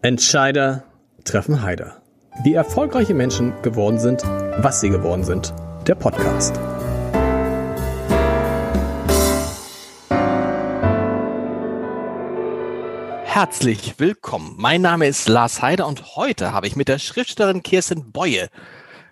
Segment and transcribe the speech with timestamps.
[0.00, 0.84] Entscheider
[1.24, 2.00] treffen Heider.
[2.44, 5.52] Wie erfolgreiche Menschen geworden sind, was sie geworden sind.
[5.88, 6.56] Der Podcast.
[13.24, 14.54] Herzlich willkommen.
[14.56, 18.50] Mein Name ist Lars Heider und heute habe ich mit der Schriftstellerin Kirsten Beue,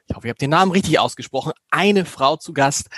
[0.06, 2.90] ich hoffe, ihr habt den Namen richtig ausgesprochen, eine Frau zu Gast,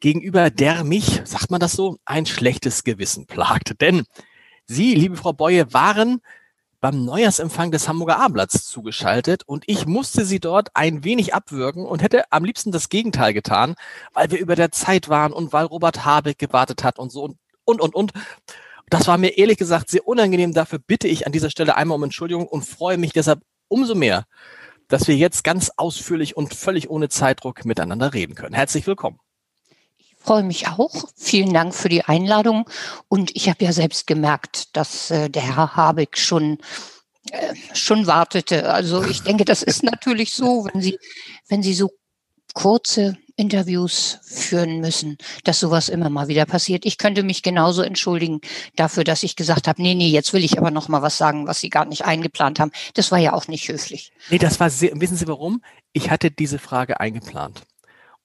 [0.00, 3.80] gegenüber der mich, sagt man das so, ein schlechtes Gewissen plagt.
[3.80, 4.02] Denn
[4.66, 6.20] Sie, liebe Frau Beue, waren
[6.80, 12.02] beim Neujahrsempfang des Hamburger Abendblatts zugeschaltet und ich musste sie dort ein wenig abwürgen und
[12.02, 13.74] hätte am liebsten das Gegenteil getan,
[14.14, 17.36] weil wir über der Zeit waren und weil Robert Habeck gewartet hat und so und
[17.64, 17.94] und und.
[17.94, 18.12] und.
[18.88, 20.52] Das war mir ehrlich gesagt sehr unangenehm.
[20.52, 24.24] Dafür bitte ich an dieser Stelle einmal um Entschuldigung und freue mich deshalb umso mehr,
[24.88, 28.54] dass wir jetzt ganz ausführlich und völlig ohne Zeitdruck miteinander reden können.
[28.54, 29.20] Herzlich willkommen
[30.20, 31.04] freue mich auch.
[31.16, 32.68] Vielen Dank für die Einladung.
[33.08, 36.58] Und ich habe ja selbst gemerkt, dass äh, der Herr Habeck schon
[37.32, 38.72] äh, schon wartete.
[38.72, 40.98] Also ich denke, das ist natürlich so, wenn Sie
[41.48, 41.90] wenn Sie so
[42.54, 46.84] kurze Interviews führen müssen, dass sowas immer mal wieder passiert.
[46.84, 48.40] Ich könnte mich genauso entschuldigen
[48.76, 51.46] dafür, dass ich gesagt habe, nee, nee, jetzt will ich aber noch mal was sagen,
[51.46, 52.72] was Sie gar nicht eingeplant haben.
[52.94, 54.12] Das war ja auch nicht höflich.
[54.28, 55.62] Nee, das war sehr, wissen Sie warum?
[55.92, 57.62] Ich hatte diese Frage eingeplant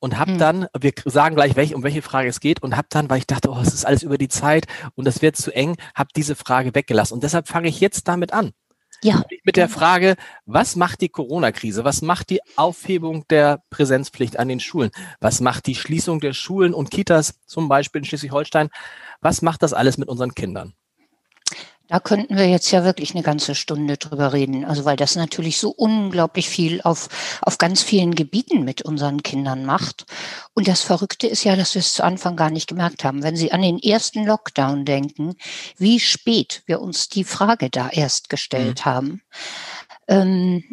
[0.06, 0.38] und habe hm.
[0.38, 3.26] dann, wir sagen gleich, welch, um welche Frage es geht und habe dann, weil ich
[3.26, 6.36] dachte, oh, es ist alles über die Zeit und das wird zu eng, habe diese
[6.36, 7.16] Frage weggelassen.
[7.16, 8.52] Und deshalb fange ich jetzt damit an.
[9.02, 9.24] Ja.
[9.44, 11.84] Mit der Frage, was macht die Corona-Krise?
[11.86, 14.92] Was macht die Aufhebung der Präsenzpflicht an den Schulen?
[15.22, 18.70] Was macht die Schließung der Schulen und Kitas, zum Beispiel in Schleswig-Holstein?
[19.22, 20.76] Was macht das alles mit unseren Kindern?
[21.88, 24.66] Da könnten wir jetzt ja wirklich eine ganze Stunde drüber reden.
[24.66, 27.10] Also weil das natürlich so unglaublich viel auf,
[27.42, 30.06] auf ganz vielen Gebieten mit unseren Kindern macht.
[30.54, 33.22] Und das Verrückte ist ja, dass wir es zu Anfang gar nicht gemerkt haben.
[33.22, 35.36] Wenn Sie an den ersten Lockdown denken,
[35.78, 38.86] wie spät wir uns die Frage da erst gestellt mhm.
[38.86, 39.22] haben.
[40.08, 40.64] Ähm,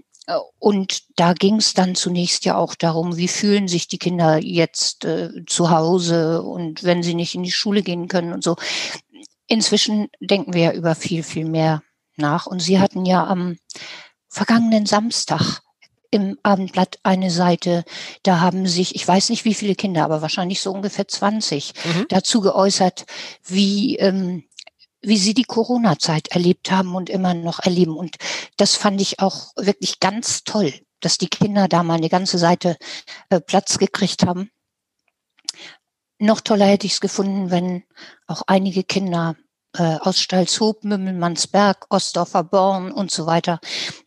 [0.58, 5.05] und da ging es dann zunächst ja auch darum, wie fühlen sich die Kinder jetzt
[5.05, 8.56] äh, zu Hause und wenn sie nicht in die Schule gehen können und so.
[9.52, 11.83] Inzwischen denken wir ja über viel, viel mehr
[12.17, 12.46] nach.
[12.46, 13.58] Und Sie hatten ja am
[14.27, 15.61] vergangenen Samstag
[16.11, 17.85] im Abendblatt eine Seite,
[18.23, 22.07] da haben sich, ich weiß nicht wie viele Kinder, aber wahrscheinlich so ungefähr 20, mhm.
[22.08, 23.05] dazu geäußert,
[23.45, 24.45] wie, ähm,
[25.02, 27.95] wie sie die Corona-Zeit erlebt haben und immer noch erleben.
[27.95, 28.17] Und
[28.57, 32.79] das fand ich auch wirklich ganz toll, dass die Kinder da mal eine ganze Seite
[33.29, 34.51] äh, Platz gekriegt haben.
[36.22, 37.83] Noch toller hätte ich es gefunden, wenn
[38.28, 39.34] auch einige Kinder
[39.77, 43.58] äh, aus Stalzhoop, Mümmelmannsberg, Ostdorfer Born und so weiter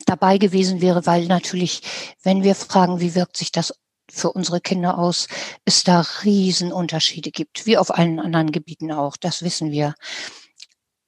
[0.05, 1.81] dabei gewesen wäre, weil natürlich,
[2.23, 3.73] wenn wir fragen, wie wirkt sich das
[4.09, 5.27] für unsere Kinder aus,
[5.65, 9.93] es da Riesenunterschiede gibt, wie auf allen anderen Gebieten auch, das wissen wir.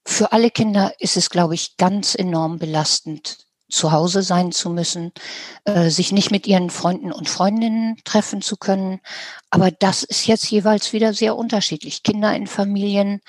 [0.05, 5.11] Für alle Kinder ist es, glaube ich, ganz enorm belastend, zu Hause sein zu müssen,
[5.65, 8.99] äh, sich nicht mit ihren Freunden und Freundinnen treffen zu können.
[9.49, 12.03] Aber das ist jetzt jeweils wieder sehr unterschiedlich.
[12.03, 13.21] Kinder in Familien,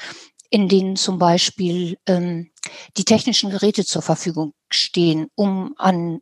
[0.50, 2.50] in denen zum Beispiel ähm,
[2.96, 6.20] die technischen Geräte zur Verfügung stehen, um an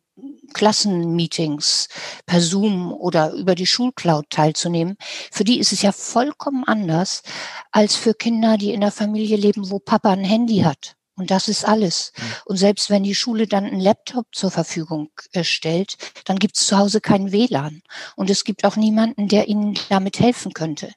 [0.55, 1.89] Klassenmeetings
[2.25, 4.97] per Zoom oder über die Schulcloud teilzunehmen,
[5.31, 7.23] für die ist es ja vollkommen anders
[7.71, 10.96] als für Kinder, die in der Familie leben, wo Papa ein Handy hat.
[11.17, 12.13] Und das ist alles.
[12.15, 12.25] Hm.
[12.45, 16.67] Und selbst wenn die Schule dann einen Laptop zur Verfügung äh, stellt, dann gibt es
[16.67, 17.83] zu Hause keinen WLAN.
[18.17, 20.93] Und es gibt auch niemanden, der ihnen damit helfen könnte.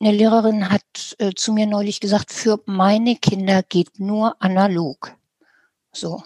[0.00, 0.82] Eine Lehrerin hat
[1.18, 5.14] äh, zu mir neulich gesagt, für meine Kinder geht nur analog.
[5.92, 6.24] So.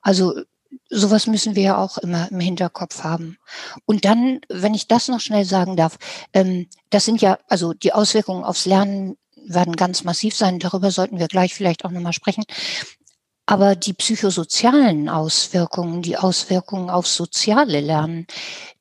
[0.00, 0.40] Also
[0.88, 3.36] sowas müssen wir ja auch immer im Hinterkopf haben.
[3.84, 5.98] Und dann, wenn ich das noch schnell sagen darf,
[6.32, 9.16] ähm, das sind ja, also die Auswirkungen aufs Lernen
[9.46, 10.58] werden ganz massiv sein.
[10.58, 12.44] Darüber sollten wir gleich vielleicht auch nochmal sprechen.
[13.46, 18.26] Aber die psychosozialen Auswirkungen, die Auswirkungen auf soziale Lernen,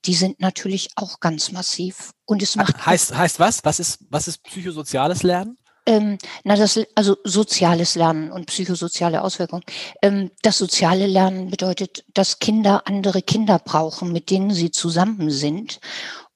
[0.06, 2.12] die sind natürlich auch ganz massiv.
[2.26, 3.66] Und es macht heißt heißt was?
[3.66, 5.58] Was ist was ist psychosoziales Lernen?
[5.88, 9.64] Ähm, na, das, also soziales Lernen und psychosoziale Auswirkungen.
[10.04, 15.80] Ähm, das soziale Lernen bedeutet, dass Kinder andere Kinder brauchen, mit denen sie zusammen sind,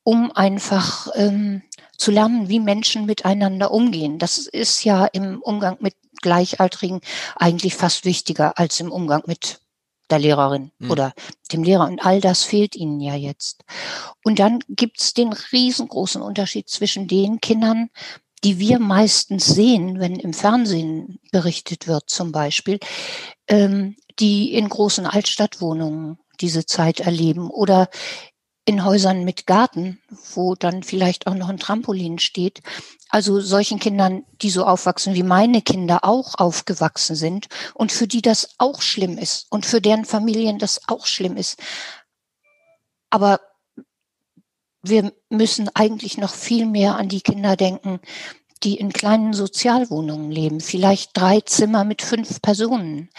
[0.01, 1.61] um einfach ähm,
[1.97, 4.19] zu lernen, wie Menschen miteinander umgehen.
[4.19, 7.01] Das ist ja im Umgang mit Gleichaltrigen
[7.35, 9.59] eigentlich fast wichtiger als im Umgang mit
[10.09, 10.91] der Lehrerin mhm.
[10.91, 11.13] oder
[11.51, 11.85] dem Lehrer.
[11.85, 13.63] Und all das fehlt ihnen ja jetzt.
[14.23, 17.89] Und dann gibt's den riesengroßen Unterschied zwischen den Kindern,
[18.43, 22.79] die wir meistens sehen, wenn im Fernsehen berichtet wird zum Beispiel,
[23.47, 27.89] ähm, die in großen Altstadtwohnungen diese Zeit erleben oder
[28.65, 29.99] in Häusern mit Garten,
[30.33, 32.61] wo dann vielleicht auch noch ein Trampolin steht.
[33.09, 38.21] Also solchen Kindern, die so aufwachsen, wie meine Kinder auch aufgewachsen sind und für die
[38.21, 41.61] das auch schlimm ist und für deren Familien das auch schlimm ist.
[43.09, 43.41] Aber
[44.81, 47.99] wir müssen eigentlich noch viel mehr an die Kinder denken,
[48.63, 53.09] die in kleinen Sozialwohnungen leben, vielleicht drei Zimmer mit fünf Personen.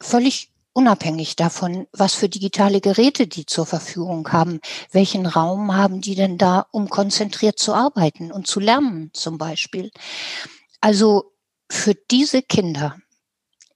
[0.00, 4.60] Völlig unabhängig davon, was für digitale Geräte die zur Verfügung haben.
[4.92, 9.90] Welchen Raum haben die denn da, um konzentriert zu arbeiten und zu lernen zum Beispiel?
[10.80, 11.32] Also
[11.68, 12.96] für diese Kinder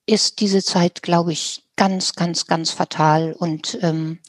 [0.07, 3.33] ist diese Zeit, glaube ich, ganz, ganz, ganz fatal.
[3.37, 4.21] Und ähm,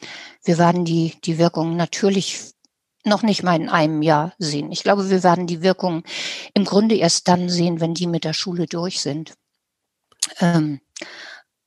[0.43, 2.55] wir werden die, die Wirkung natürlich
[3.03, 4.71] noch nicht mal in einem Jahr sehen.
[4.71, 6.03] Ich glaube, wir werden die Wirkung
[6.55, 9.35] im Grunde erst dann sehen, wenn die mit der Schule durch sind.
[10.39, 10.81] Ähm,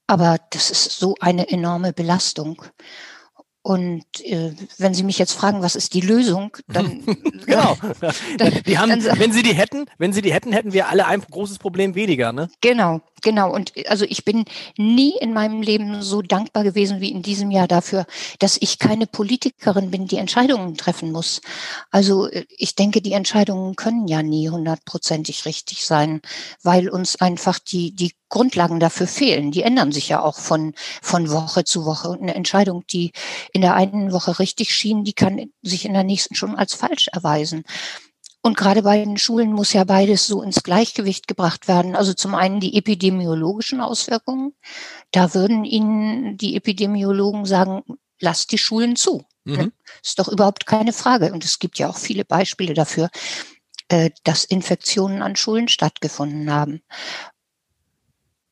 [0.06, 2.62] aber das ist so eine enorme Belastung.
[3.66, 7.04] Und äh, wenn Sie mich jetzt fragen, was ist die Lösung, dann
[7.46, 7.76] genau.
[8.38, 11.06] Dann, die haben, dann, wenn Sie die hätten, wenn Sie die hätten, hätten wir alle
[11.06, 12.48] ein großes Problem weniger, ne?
[12.60, 13.52] Genau, genau.
[13.52, 14.44] Und also ich bin
[14.76, 18.06] nie in meinem Leben so dankbar gewesen wie in diesem Jahr dafür,
[18.38, 21.40] dass ich keine Politikerin bin, die Entscheidungen treffen muss.
[21.90, 26.20] Also äh, ich denke, die Entscheidungen können ja nie hundertprozentig richtig sein,
[26.62, 29.52] weil uns einfach die die Grundlagen dafür fehlen.
[29.52, 32.08] Die ändern sich ja auch von, von Woche zu Woche.
[32.08, 33.12] Und eine Entscheidung, die
[33.52, 37.08] in der einen Woche richtig schien, die kann sich in der nächsten schon als falsch
[37.12, 37.64] erweisen.
[38.46, 41.96] Und gerade bei den Schulen muss ja beides so ins Gleichgewicht gebracht werden.
[41.96, 44.54] Also zum einen die epidemiologischen Auswirkungen.
[45.10, 47.82] Da würden Ihnen die Epidemiologen sagen,
[48.20, 49.24] lasst die Schulen zu.
[49.42, 49.72] Mhm.
[50.00, 51.32] Ist doch überhaupt keine Frage.
[51.32, 53.10] Und es gibt ja auch viele Beispiele dafür,
[53.88, 56.82] äh, dass Infektionen an Schulen stattgefunden haben.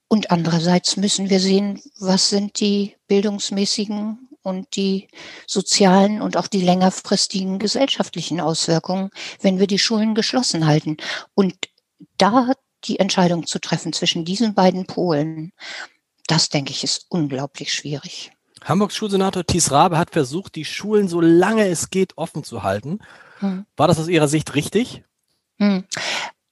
[0.09, 5.09] Und andererseits müssen wir sehen, was sind die bildungsmäßigen und die
[5.47, 9.11] sozialen und auch die längerfristigen gesellschaftlichen Auswirkungen,
[9.41, 10.99] wenn wir die Schulen geschlossen halten.
[11.35, 11.55] Und
[12.19, 12.53] da
[12.85, 15.53] die Entscheidung zu treffen zwischen diesen beiden Polen,
[16.27, 18.33] das denke ich, ist unglaublich schwierig.
[18.63, 23.01] Hamburgs Schulsenator Thies Rabe hat versucht, die Schulen so lange es geht offen zu halten.
[23.41, 23.67] Hm.
[23.77, 25.03] War das aus Ihrer Sicht richtig?
[25.59, 25.85] Hm.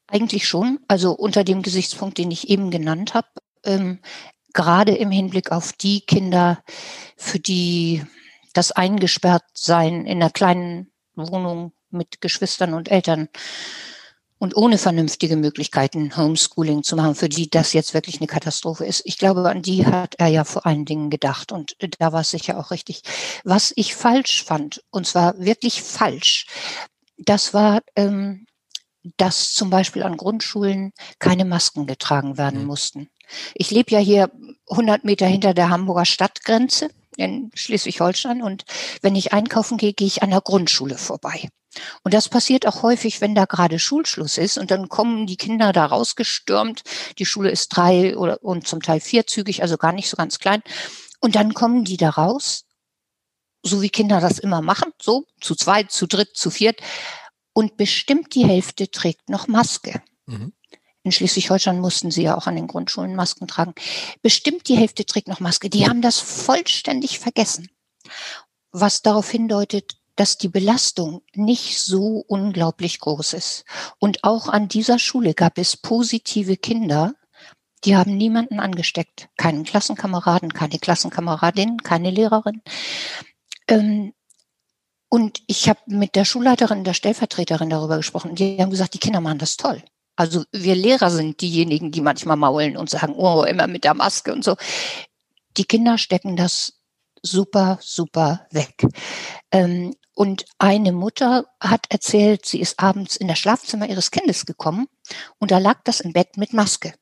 [0.06, 0.80] Eigentlich schon.
[0.88, 3.28] Also unter dem Gesichtspunkt, den ich eben genannt habe,
[3.64, 4.00] ähm,
[4.54, 6.62] gerade im Hinblick auf die Kinder,
[7.16, 8.04] für die
[8.52, 13.28] das Eingesperrtsein in einer kleinen Wohnung mit Geschwistern und Eltern
[14.42, 19.02] und ohne vernünftige Möglichkeiten Homeschooling zu machen, für die das jetzt wirklich eine Katastrophe ist.
[19.04, 22.30] Ich glaube, an die hat er ja vor allen Dingen gedacht und da war es
[22.30, 23.02] sicher auch richtig.
[23.44, 26.46] Was ich falsch fand, und zwar wirklich falsch,
[27.18, 28.46] das war, ähm,
[29.16, 32.66] dass zum Beispiel an Grundschulen keine Masken getragen werden mhm.
[32.66, 33.10] mussten.
[33.54, 34.30] Ich lebe ja hier
[34.70, 38.64] 100 Meter hinter der Hamburger Stadtgrenze in Schleswig-Holstein und
[39.02, 41.48] wenn ich einkaufen gehe, gehe ich an der Grundschule vorbei.
[42.02, 45.72] Und das passiert auch häufig, wenn da gerade Schulschluss ist und dann kommen die Kinder
[45.72, 46.82] da rausgestürmt.
[47.18, 50.62] Die Schule ist drei oder und zum Teil vierzügig, also gar nicht so ganz klein.
[51.20, 52.64] Und dann kommen die da raus,
[53.62, 56.80] so wie Kinder das immer machen, so zu zweit, zu dritt, zu viert.
[57.54, 60.02] Und bestimmt die Hälfte trägt noch Maske.
[60.26, 60.52] Mhm.
[61.04, 63.74] In Schleswig-Holstein mussten sie ja auch an den Grundschulen Masken tragen.
[64.22, 65.68] Bestimmt die Hälfte trägt noch Maske.
[65.68, 67.68] Die haben das vollständig vergessen.
[68.70, 73.64] Was darauf hindeutet, dass die Belastung nicht so unglaublich groß ist.
[73.98, 77.14] Und auch an dieser Schule gab es positive Kinder,
[77.84, 79.28] die haben niemanden angesteckt.
[79.36, 82.62] Keinen Klassenkameraden, keine Klassenkameradin, keine Lehrerin.
[83.66, 84.12] Ähm,
[85.08, 88.34] und ich habe mit der Schulleiterin, der Stellvertreterin darüber gesprochen.
[88.34, 89.82] Die haben gesagt, die Kinder machen das toll.
[90.16, 94.32] Also wir Lehrer sind diejenigen, die manchmal maulen und sagen, oh, immer mit der Maske
[94.32, 94.56] und so.
[95.56, 96.74] Die Kinder stecken das
[97.22, 98.84] super, super weg.
[99.50, 104.88] Ähm, und eine Mutter hat erzählt, sie ist abends in das Schlafzimmer ihres Kindes gekommen
[105.38, 106.94] und da lag das im Bett mit Maske.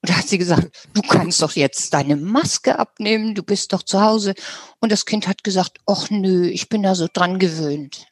[0.00, 3.82] Und da hat sie gesagt, du kannst doch jetzt deine Maske abnehmen, du bist doch
[3.82, 4.34] zu Hause.
[4.80, 8.06] Und das Kind hat gesagt, ach nö, ich bin da so dran gewöhnt.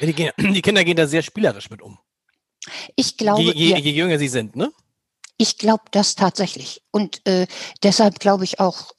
[0.00, 1.98] Die, die Kinder gehen da sehr spielerisch mit um.
[2.94, 3.42] Ich glaube.
[3.42, 4.70] Je, je, je jünger sie sind, ne?
[5.38, 6.82] Ich glaube das tatsächlich.
[6.90, 7.46] Und äh,
[7.82, 8.92] deshalb glaube ich auch,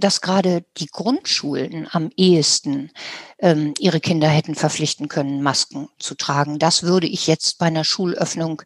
[0.00, 2.90] dass gerade die Grundschulen am ehesten
[3.38, 6.58] ähm, ihre Kinder hätten verpflichten können, Masken zu tragen.
[6.58, 8.62] Das würde ich jetzt bei einer Schulöffnung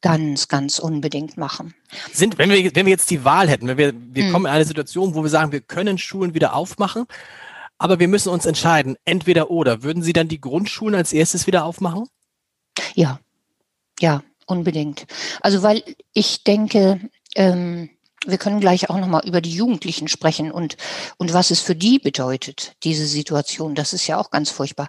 [0.00, 1.74] ganz, ganz unbedingt machen.
[2.12, 4.32] Sind, wenn wir, wenn wir jetzt die Wahl hätten, wenn wir, wir hm.
[4.32, 7.06] kommen in eine Situation, wo wir sagen, wir können Schulen wieder aufmachen,
[7.78, 9.82] aber wir müssen uns entscheiden, entweder oder.
[9.82, 12.06] Würden Sie dann die Grundschulen als erstes wieder aufmachen?
[12.94, 13.20] Ja,
[14.00, 15.06] ja, unbedingt.
[15.40, 17.00] Also weil ich denke,
[17.34, 17.90] ähm,
[18.26, 20.76] wir können gleich auch nochmal über die Jugendlichen sprechen und,
[21.16, 23.74] und was es für die bedeutet, diese Situation.
[23.74, 24.88] Das ist ja auch ganz furchtbar.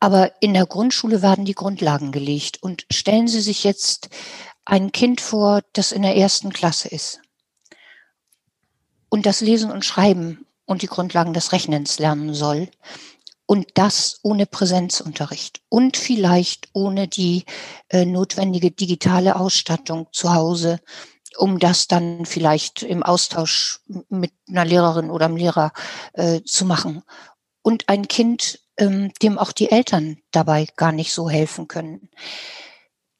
[0.00, 2.62] Aber in der Grundschule werden die Grundlagen gelegt.
[2.62, 4.08] Und stellen Sie sich jetzt
[4.64, 7.20] ein Kind vor, das in der ersten Klasse ist
[9.08, 12.68] und das Lesen und Schreiben und die Grundlagen des Rechnens lernen soll.
[13.46, 17.44] Und das ohne Präsenzunterricht und vielleicht ohne die
[17.90, 20.80] äh, notwendige digitale Ausstattung zu Hause
[21.36, 25.72] um das dann vielleicht im Austausch mit einer Lehrerin oder einem Lehrer
[26.12, 27.02] äh, zu machen.
[27.62, 32.10] Und ein Kind, ähm, dem auch die Eltern dabei gar nicht so helfen können,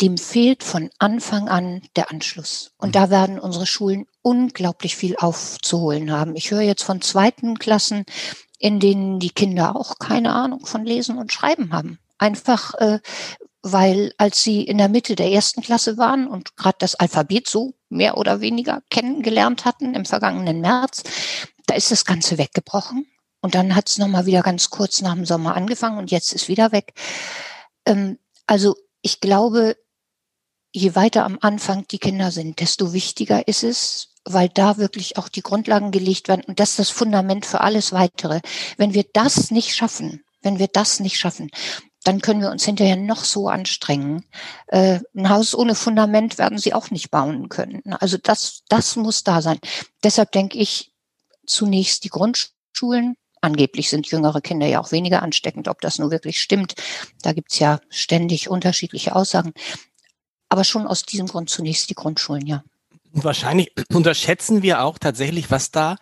[0.01, 2.73] dem fehlt von Anfang an der Anschluss.
[2.79, 2.93] Und mhm.
[2.93, 6.37] da werden unsere Schulen unglaublich viel aufzuholen haben.
[6.37, 8.05] Ich höre jetzt von zweiten Klassen,
[8.59, 11.99] in denen die Kinder auch keine Ahnung von Lesen und Schreiben haben.
[12.19, 13.01] Einfach, äh,
[13.63, 17.75] weil als sie in der Mitte der ersten Klasse waren und gerade das Alphabet so
[17.89, 21.03] mehr oder weniger kennengelernt hatten im vergangenen März,
[21.67, 23.07] da ist das Ganze weggebrochen.
[23.41, 26.49] Und dann hat es nochmal wieder ganz kurz nach dem Sommer angefangen und jetzt ist
[26.49, 26.95] wieder weg.
[27.85, 29.77] Ähm, also ich glaube,
[30.73, 35.29] je weiter am Anfang die Kinder sind, desto wichtiger ist es, weil da wirklich auch
[35.29, 38.41] die Grundlagen gelegt werden und das ist das Fundament für alles weitere.
[38.77, 41.51] Wenn wir das nicht schaffen, wenn wir das nicht schaffen,
[42.05, 44.25] dann können wir uns hinterher noch so anstrengen.
[44.67, 47.83] Äh, ein Haus ohne Fundament werden sie auch nicht bauen können.
[47.95, 49.59] Also das, das muss da sein.
[50.03, 50.93] Deshalb denke ich
[51.47, 53.17] zunächst die Grundschulen.
[53.41, 55.67] Angeblich sind jüngere Kinder ja auch weniger ansteckend.
[55.69, 56.75] Ob das nur wirklich stimmt,
[57.23, 59.53] da gibt's ja ständig unterschiedliche Aussagen.
[60.51, 62.63] Aber schon aus diesem Grund zunächst die Grundschulen, ja.
[63.23, 65.97] Wahrscheinlich unterschätzen wir auch tatsächlich, was da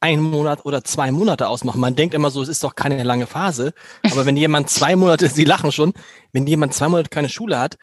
[0.00, 1.80] ein Monat oder zwei Monate ausmachen.
[1.80, 3.72] Man denkt immer so, es ist doch keine lange Phase.
[4.02, 5.94] Aber wenn jemand zwei Monate, Sie lachen schon,
[6.32, 7.78] wenn jemand zwei Monate keine Schule hat,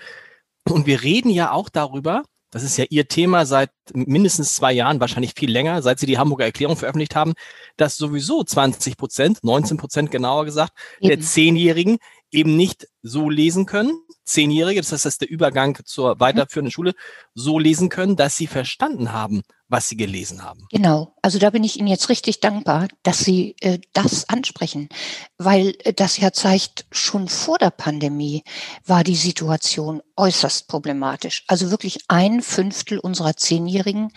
[0.69, 4.99] und wir reden ja auch darüber, das ist ja Ihr Thema seit mindestens zwei Jahren,
[4.99, 7.33] wahrscheinlich viel länger, seit Sie die Hamburger Erklärung veröffentlicht haben,
[7.77, 11.09] dass sowieso 20 Prozent, 19 Prozent genauer gesagt, eben.
[11.09, 11.97] der Zehnjährigen
[12.31, 16.93] eben nicht so lesen können, Zehnjährige, das heißt, das ist der Übergang zur weiterführenden Schule,
[17.33, 20.67] so lesen können, dass sie verstanden haben, was sie gelesen haben.
[20.69, 24.89] Genau, also da bin ich Ihnen jetzt richtig dankbar, dass Sie äh, das ansprechen,
[25.37, 28.43] weil äh, das ja zeigt, schon vor der Pandemie
[28.85, 31.43] war die Situation äußerst problematisch.
[31.47, 34.11] Also wirklich ein Fünftel unserer Zehnjährigen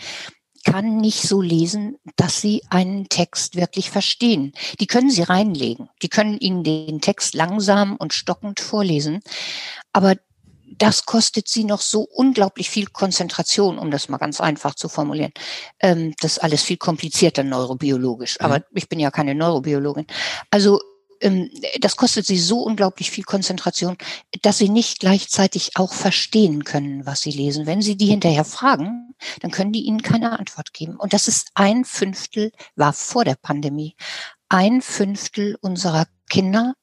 [0.65, 4.51] kann nicht so lesen, dass sie einen Text wirklich verstehen.
[4.81, 5.89] Die können sie reinlegen.
[6.01, 9.21] Die können ihnen den Text langsam und stockend vorlesen.
[9.93, 10.15] Aber
[10.77, 15.31] das kostet sie noch so unglaublich viel Konzentration, um das mal ganz einfach zu formulieren.
[15.79, 18.41] Ähm, das ist alles viel komplizierter neurobiologisch.
[18.41, 18.63] Aber mhm.
[18.73, 20.07] ich bin ja keine Neurobiologin.
[20.51, 20.81] Also
[21.79, 23.97] das kostet sie so unglaublich viel Konzentration,
[24.41, 27.65] dass sie nicht gleichzeitig auch verstehen können, was sie lesen.
[27.65, 30.97] Wenn sie die hinterher fragen, dann können die ihnen keine Antwort geben.
[30.97, 33.95] Und das ist ein Fünftel, war vor der Pandemie,
[34.49, 36.73] ein Fünftel unserer Kinder.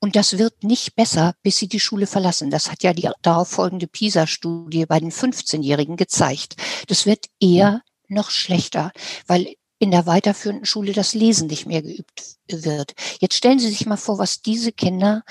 [0.00, 2.50] Und das wird nicht besser, bis sie die Schule verlassen.
[2.50, 6.56] Das hat ja die darauf folgende PISA-Studie bei den 15-Jährigen gezeigt.
[6.88, 8.92] Das wird eher noch schlechter,
[9.26, 12.94] weil in der weiterführenden Schule das Lesen nicht mehr geübt wird.
[13.20, 15.24] Jetzt stellen Sie sich mal vor, was diese Kinder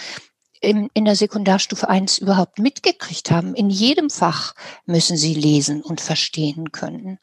[0.61, 3.55] in, in der Sekundarstufe 1 überhaupt mitgekriegt haben.
[3.55, 4.53] In jedem Fach
[4.85, 7.17] müssen sie lesen und verstehen können.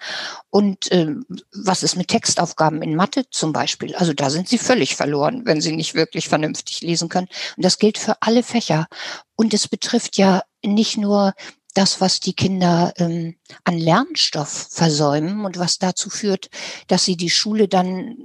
[0.51, 3.95] Und ähm, was ist mit Textaufgaben in Mathe zum Beispiel?
[3.95, 7.29] Also da sind sie völlig verloren, wenn sie nicht wirklich vernünftig lesen können.
[7.57, 8.89] Und das gilt für alle Fächer.
[9.37, 11.33] Und es betrifft ja nicht nur
[11.73, 16.51] das, was die Kinder ähm, an Lernstoff versäumen und was dazu führt,
[16.89, 18.17] dass sie die Schule dann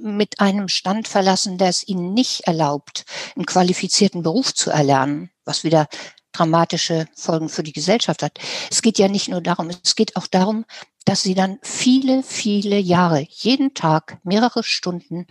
[0.00, 5.64] mit einem Stand verlassen, der es ihnen nicht erlaubt, einen qualifizierten Beruf zu erlernen, was
[5.64, 5.88] wieder
[6.32, 8.38] dramatische Folgen für die Gesellschaft hat.
[8.70, 10.64] Es geht ja nicht nur darum, es geht auch darum,
[11.04, 15.26] dass sie dann viele, viele Jahre, jeden Tag, mehrere Stunden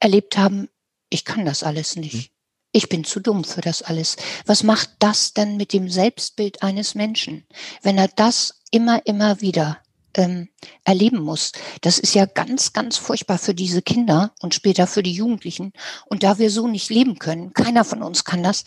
[0.00, 0.68] erlebt haben,
[1.10, 2.31] ich kann das alles nicht
[2.72, 4.16] ich bin zu dumm für das alles.
[4.46, 7.46] Was macht das denn mit dem Selbstbild eines Menschen,
[7.82, 9.78] wenn er das immer, immer wieder
[10.14, 10.48] ähm,
[10.84, 11.52] erleben muss?
[11.82, 15.72] Das ist ja ganz, ganz furchtbar für diese Kinder und später für die Jugendlichen.
[16.06, 18.64] Und da wir so nicht leben können, keiner von uns kann das,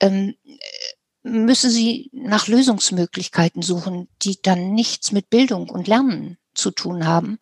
[0.00, 0.34] ähm,
[1.22, 7.38] müssen sie nach Lösungsmöglichkeiten suchen, die dann nichts mit Bildung und Lernen zu tun haben.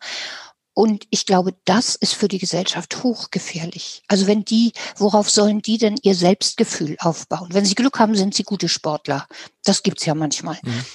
[0.75, 4.03] Und ich glaube, das ist für die Gesellschaft hochgefährlich.
[4.09, 7.47] Also wenn die, worauf sollen die denn ihr Selbstgefühl aufbauen?
[7.53, 9.25] Wenn sie Glück haben, sind sie gute Sportler.
[9.63, 10.59] Das gibt's ja manchmal.
[10.61, 10.85] Mhm.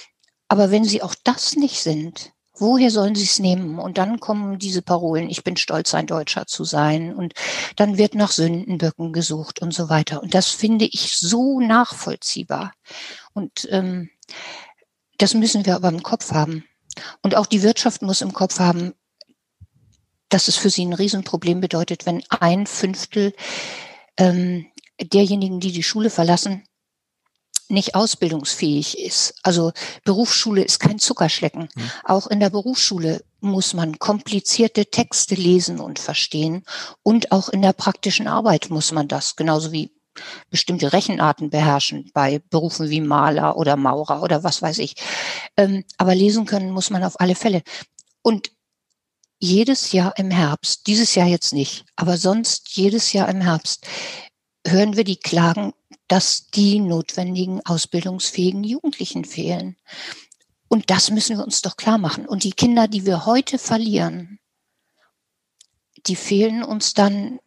[0.47, 3.79] Aber wenn sie auch das nicht sind, woher sollen sie es nehmen?
[3.79, 7.15] Und dann kommen diese Parolen, ich bin stolz, ein Deutscher zu sein.
[7.15, 7.33] Und
[7.75, 10.21] dann wird nach Sündenböcken gesucht und so weiter.
[10.21, 12.73] Und das finde ich so nachvollziehbar.
[13.33, 14.11] Und ähm,
[15.17, 16.65] das müssen wir aber im Kopf haben
[17.23, 18.93] Und auch die Wirtschaft muss im Kopf haben,
[20.31, 23.33] dass es für sie ein Riesenproblem bedeutet, wenn ein Fünftel
[24.17, 24.65] ähm,
[24.99, 26.63] derjenigen, die die Schule verlassen,
[27.67, 29.33] nicht ausbildungsfähig ist.
[29.43, 29.71] Also
[30.03, 31.69] Berufsschule ist kein Zuckerschlecken.
[31.73, 31.91] Mhm.
[32.03, 36.63] Auch in der Berufsschule muss man komplizierte Texte lesen und verstehen.
[37.03, 39.91] Und auch in der praktischen Arbeit muss man das, genauso wie
[40.49, 44.95] bestimmte Rechenarten beherrschen bei Berufen wie Maler oder Maurer oder was weiß ich.
[45.55, 47.63] Ähm, aber lesen können muss man auf alle Fälle.
[48.21, 48.51] Und
[49.41, 53.85] jedes Jahr im Herbst, dieses Jahr jetzt nicht, aber sonst jedes Jahr im Herbst,
[54.65, 55.73] hören wir die Klagen,
[56.07, 59.75] dass die notwendigen ausbildungsfähigen Jugendlichen fehlen.
[60.67, 62.25] Und das müssen wir uns doch klar machen.
[62.27, 64.39] Und die Kinder, die wir heute verlieren,
[66.05, 67.39] die fehlen uns dann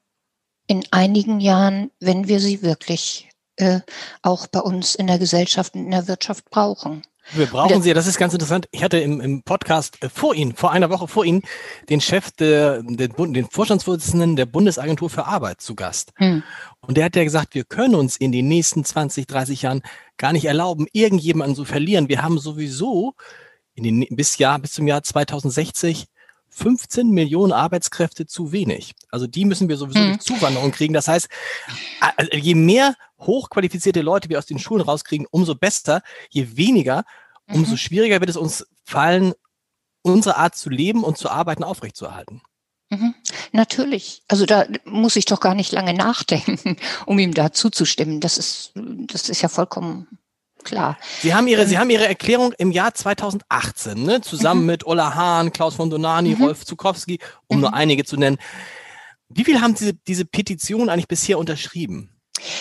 [0.67, 3.81] in einigen Jahren, wenn wir sie wirklich äh,
[4.23, 7.03] auch bei uns in der Gesellschaft und in der Wirtschaft brauchen.
[7.33, 8.69] Wir brauchen sie, das ist ganz interessant.
[8.71, 11.43] Ich hatte im, im Podcast äh, vor Ihnen, vor einer Woche vor Ihnen,
[11.89, 16.13] den Chef der, der den Vorstandsvorsitzenden der Bundesagentur für Arbeit zu Gast.
[16.17, 16.43] Hm.
[16.81, 19.83] Und der hat ja gesagt, wir können uns in den nächsten 20, 30 Jahren
[20.17, 22.09] gar nicht erlauben, irgendjemanden zu verlieren.
[22.09, 23.15] Wir haben sowieso
[23.75, 26.07] in den, bis Jahr, bis zum Jahr 2060
[26.57, 28.95] 15 Millionen Arbeitskräfte zu wenig.
[29.11, 30.13] Also die müssen wir sowieso mhm.
[30.13, 30.95] durch Zuwanderung kriegen.
[30.95, 31.29] Das heißt,
[32.33, 32.95] je mehr
[33.27, 36.03] hochqualifizierte Leute wir aus den Schulen rauskriegen, umso besser.
[36.31, 37.05] Je weniger,
[37.49, 37.77] umso mhm.
[37.77, 39.35] schwieriger wird es uns fallen,
[40.03, 42.43] unsere Art zu leben und zu arbeiten aufrechtzuerhalten.
[42.91, 43.15] Mhm.
[43.53, 44.23] Natürlich.
[44.29, 46.77] Also da muss ich doch gar nicht lange nachdenken,
[47.07, 48.21] um ihm da zuzustimmen.
[48.21, 50.07] Das ist, das ist ja vollkommen
[50.63, 50.99] klar.
[51.21, 54.67] Sie haben Ihre, ähm, Sie haben Ihre Erklärung im Jahr 2018, ne, zusammen mhm.
[54.67, 56.45] mit Ola Hahn, Klaus von Donani, mhm.
[56.45, 57.61] Rolf Zukowski, um mhm.
[57.63, 58.39] nur einige zu nennen.
[59.29, 62.14] Wie viel haben Sie diese Petition eigentlich bisher unterschrieben?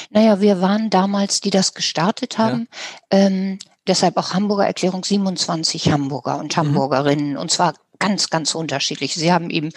[0.09, 2.67] Naja, wir waren damals, die das gestartet haben.
[3.11, 3.19] Ja.
[3.19, 6.59] Ähm, deshalb auch Hamburger Erklärung 27 Hamburger und mhm.
[6.59, 7.37] Hamburgerinnen.
[7.37, 9.13] Und zwar ganz, ganz unterschiedlich.
[9.13, 9.69] Sie haben eben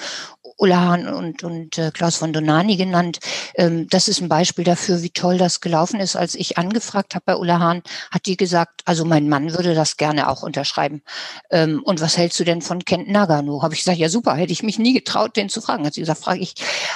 [0.59, 3.19] Ulla Hahn und, und äh, Klaus von Donani genannt.
[3.55, 6.17] Ähm, das ist ein Beispiel dafür, wie toll das gelaufen ist.
[6.17, 9.97] Als ich angefragt habe bei Ulla Hahn, hat die gesagt, also mein Mann würde das
[9.97, 11.03] gerne auch unterschreiben.
[11.51, 13.63] Ähm, und was hältst du denn von Kent Nagano?
[13.63, 15.85] Habe ich gesagt, ja super, hätte ich mich nie getraut, den zu fragen.
[15.85, 16.55] Hat sie gesagt, frage ich.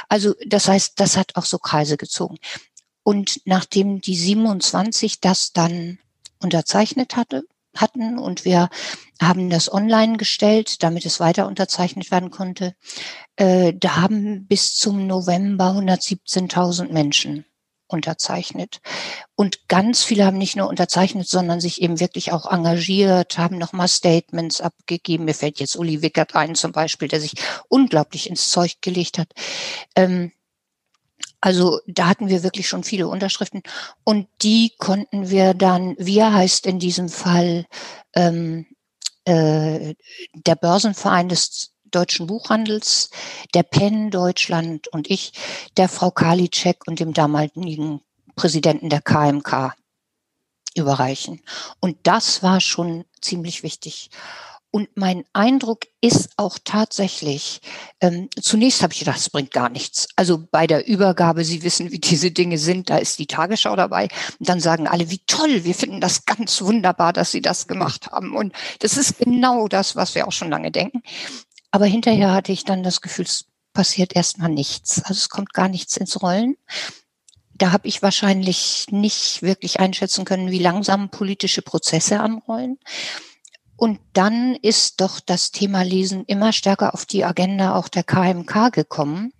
[0.08, 2.38] Also das heißt, das hat auch so Kreise gezogen.
[3.10, 5.98] Und nachdem die 27 das dann
[6.40, 7.42] unterzeichnet hatte,
[7.74, 8.68] hatten und wir
[9.20, 12.76] haben das online gestellt, damit es weiter unterzeichnet werden konnte.
[13.34, 17.46] Äh, da haben bis zum November 117.000 Menschen
[17.88, 18.80] unterzeichnet.
[19.34, 23.88] Und ganz viele haben nicht nur unterzeichnet, sondern sich eben wirklich auch engagiert, haben nochmal
[23.88, 25.24] Statements abgegeben.
[25.24, 27.32] Mir fällt jetzt Uli Wickert ein zum Beispiel, der sich
[27.66, 29.32] unglaublich ins Zeug gelegt hat.
[29.96, 30.30] Ähm,
[31.40, 33.62] also da hatten wir wirklich schon viele Unterschriften
[34.04, 37.66] und die konnten wir dann, wir heißt in diesem Fall
[38.14, 38.66] ähm,
[39.24, 39.94] äh,
[40.34, 43.10] der Börsenverein des deutschen Buchhandels,
[43.54, 45.32] der PEN Deutschland und ich,
[45.76, 48.00] der Frau Karliczek und dem damaligen
[48.36, 49.74] Präsidenten der KMK
[50.74, 51.42] überreichen.
[51.80, 54.10] Und das war schon ziemlich wichtig.
[54.72, 57.60] Und mein Eindruck ist auch tatsächlich,
[58.00, 60.06] ähm, zunächst habe ich gedacht, es bringt gar nichts.
[60.14, 64.08] Also bei der Übergabe, Sie wissen, wie diese Dinge sind, da ist die Tagesschau dabei.
[64.38, 68.12] Und dann sagen alle, wie toll, wir finden das ganz wunderbar, dass Sie das gemacht
[68.12, 68.36] haben.
[68.36, 71.02] Und das ist genau das, was wir auch schon lange denken.
[71.72, 75.02] Aber hinterher hatte ich dann das Gefühl, es passiert erstmal nichts.
[75.02, 76.56] Also es kommt gar nichts ins Rollen.
[77.54, 82.78] Da habe ich wahrscheinlich nicht wirklich einschätzen können, wie langsam politische Prozesse anrollen.
[83.80, 88.70] Und dann ist doch das Thema Lesen immer stärker auf die Agenda auch der KMK
[88.72, 89.32] gekommen.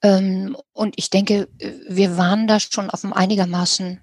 [0.00, 1.48] Ähm, und ich denke,
[1.86, 4.00] wir waren da schon auf einem einigermaßen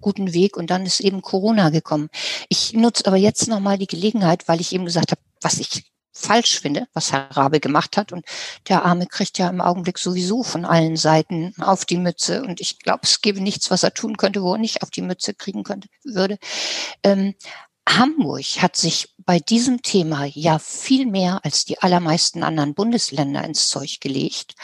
[0.00, 2.10] guten Weg und dann ist eben Corona gekommen.
[2.48, 6.60] Ich nutze aber jetzt nochmal die Gelegenheit, weil ich eben gesagt habe, was ich falsch
[6.60, 8.12] finde, was Herr Rabe gemacht hat.
[8.12, 8.24] Und
[8.68, 12.42] der Arme kriegt ja im Augenblick sowieso von allen Seiten auf die Mütze.
[12.42, 15.02] Und ich glaube, es gäbe nichts, was er tun könnte, wo er nicht auf die
[15.02, 16.38] Mütze kriegen könnte, würde.
[17.02, 17.34] Ähm,
[17.88, 23.68] Hamburg hat sich bei diesem Thema ja viel mehr als die allermeisten anderen Bundesländer ins
[23.68, 24.54] Zeug gelegt.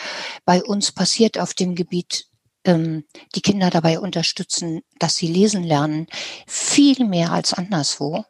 [0.44, 2.30] Bei uns passiert auf dem Gebiet
[2.64, 6.07] ähm, die Kinder dabei unterstützen, dass sie lesen lernen,
[6.46, 8.25] viel mehr als anderswo.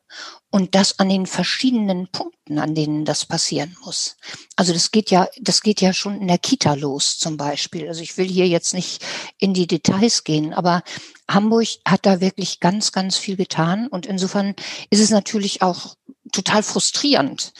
[0.50, 4.16] Und das an den verschiedenen Punkten, an denen das passieren muss.
[4.56, 7.86] Also das geht ja, das geht ja schon in der Kita los zum Beispiel.
[7.86, 9.04] Also ich will hier jetzt nicht
[9.38, 10.82] in die Details gehen, aber
[11.30, 13.86] Hamburg hat da wirklich ganz, ganz viel getan.
[13.86, 14.56] Und insofern
[14.90, 15.94] ist es natürlich auch
[16.32, 17.52] total frustrierend,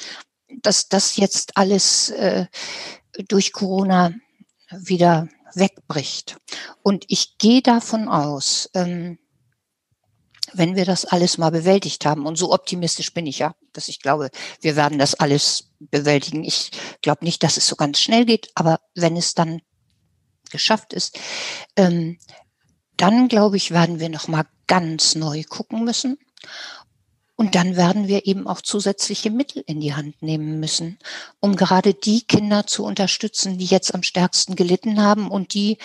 [0.63, 2.47] dass das jetzt alles äh,
[3.29, 4.15] durch Corona
[4.71, 6.37] wieder wegbricht.
[6.83, 9.19] Und ich gehe davon aus, ähm,
[10.53, 12.27] wenn wir das alles mal bewältigt haben.
[12.27, 16.45] Und so optimistisch bin ich ja, dass ich glaube, wir werden das alles bewältigen.
[16.45, 16.71] Ich
[17.03, 19.61] glaube nicht, dass es so ganz schnell geht, aber wenn es dann
[20.51, 21.19] geschafft ist,
[21.77, 22.19] ähm,
[22.97, 26.19] dann glaube ich, werden wir noch mal ganz neu gucken müssen.
[27.41, 30.99] Und dann werden wir eben auch zusätzliche Mittel in die Hand nehmen müssen,
[31.41, 35.79] um gerade die Kinder zu unterstützen, die jetzt am stärksten gelitten haben und die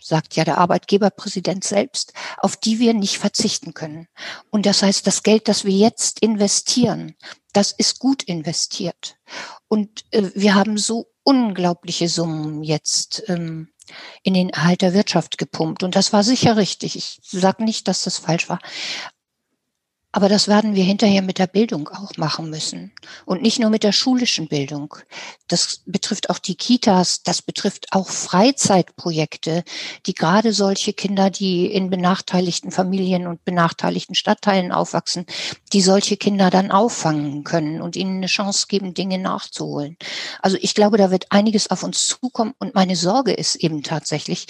[0.00, 4.06] sagt ja der Arbeitgeberpräsident selbst, auf die wir nicht verzichten können.
[4.50, 7.16] Und das heißt, das Geld, das wir jetzt investieren,
[7.52, 9.16] das ist gut investiert.
[9.66, 13.72] Und äh, wir haben so unglaubliche Summen jetzt ähm,
[14.22, 15.82] in den Erhalt der Wirtschaft gepumpt.
[15.82, 16.94] Und das war sicher richtig.
[16.94, 18.60] Ich sage nicht, dass das falsch war.
[20.12, 22.92] Aber das werden wir hinterher mit der Bildung auch machen müssen.
[23.26, 24.96] Und nicht nur mit der schulischen Bildung.
[25.46, 29.62] Das betrifft auch die Kitas, das betrifft auch Freizeitprojekte,
[30.06, 35.26] die gerade solche Kinder, die in benachteiligten Familien und benachteiligten Stadtteilen aufwachsen,
[35.72, 39.96] die solche Kinder dann auffangen können und ihnen eine Chance geben, Dinge nachzuholen.
[40.42, 42.54] Also ich glaube, da wird einiges auf uns zukommen.
[42.58, 44.46] Und meine Sorge ist eben tatsächlich,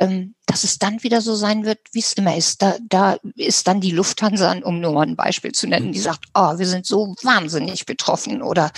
[0.00, 2.62] ähm, dass es dann wieder so sein wird, wie es immer ist.
[2.62, 6.24] Da, da ist dann die Lufthansa, um nur mal ein Beispiel zu nennen, die sagt,
[6.32, 8.72] oh, wir sind so wahnsinnig betroffen oder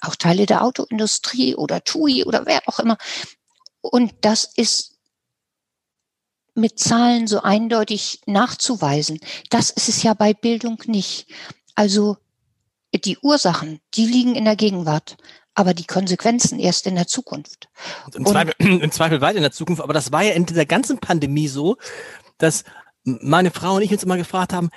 [0.00, 2.98] auch Teile der Autoindustrie oder TUI oder wer auch immer.
[3.80, 4.96] Und das ist
[6.54, 9.18] mit Zahlen so eindeutig nachzuweisen.
[9.50, 11.26] Das ist es ja bei Bildung nicht.
[11.74, 12.16] Also
[12.94, 15.16] die Ursachen, die liegen in der Gegenwart
[15.54, 17.68] aber die Konsequenzen erst in der Zukunft.
[18.14, 20.98] Im Zweifel, Im Zweifel weit in der Zukunft, aber das war ja in dieser ganzen
[20.98, 21.76] Pandemie so,
[22.38, 22.64] dass
[23.04, 24.70] meine Frau und ich uns immer gefragt haben,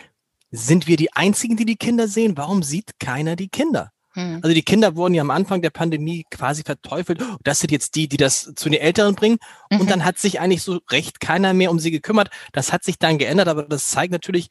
[0.52, 2.38] sind wir die Einzigen, die die Kinder sehen?
[2.38, 3.92] Warum sieht keiner die Kinder?
[4.14, 4.40] Hm.
[4.42, 7.22] Also die Kinder wurden ja am Anfang der Pandemie quasi verteufelt.
[7.44, 9.38] Das sind jetzt die, die das zu den Älteren bringen.
[9.70, 9.82] Mhm.
[9.82, 12.30] Und dann hat sich eigentlich so recht keiner mehr um sie gekümmert.
[12.54, 14.48] Das hat sich dann geändert, aber das zeigt natürlich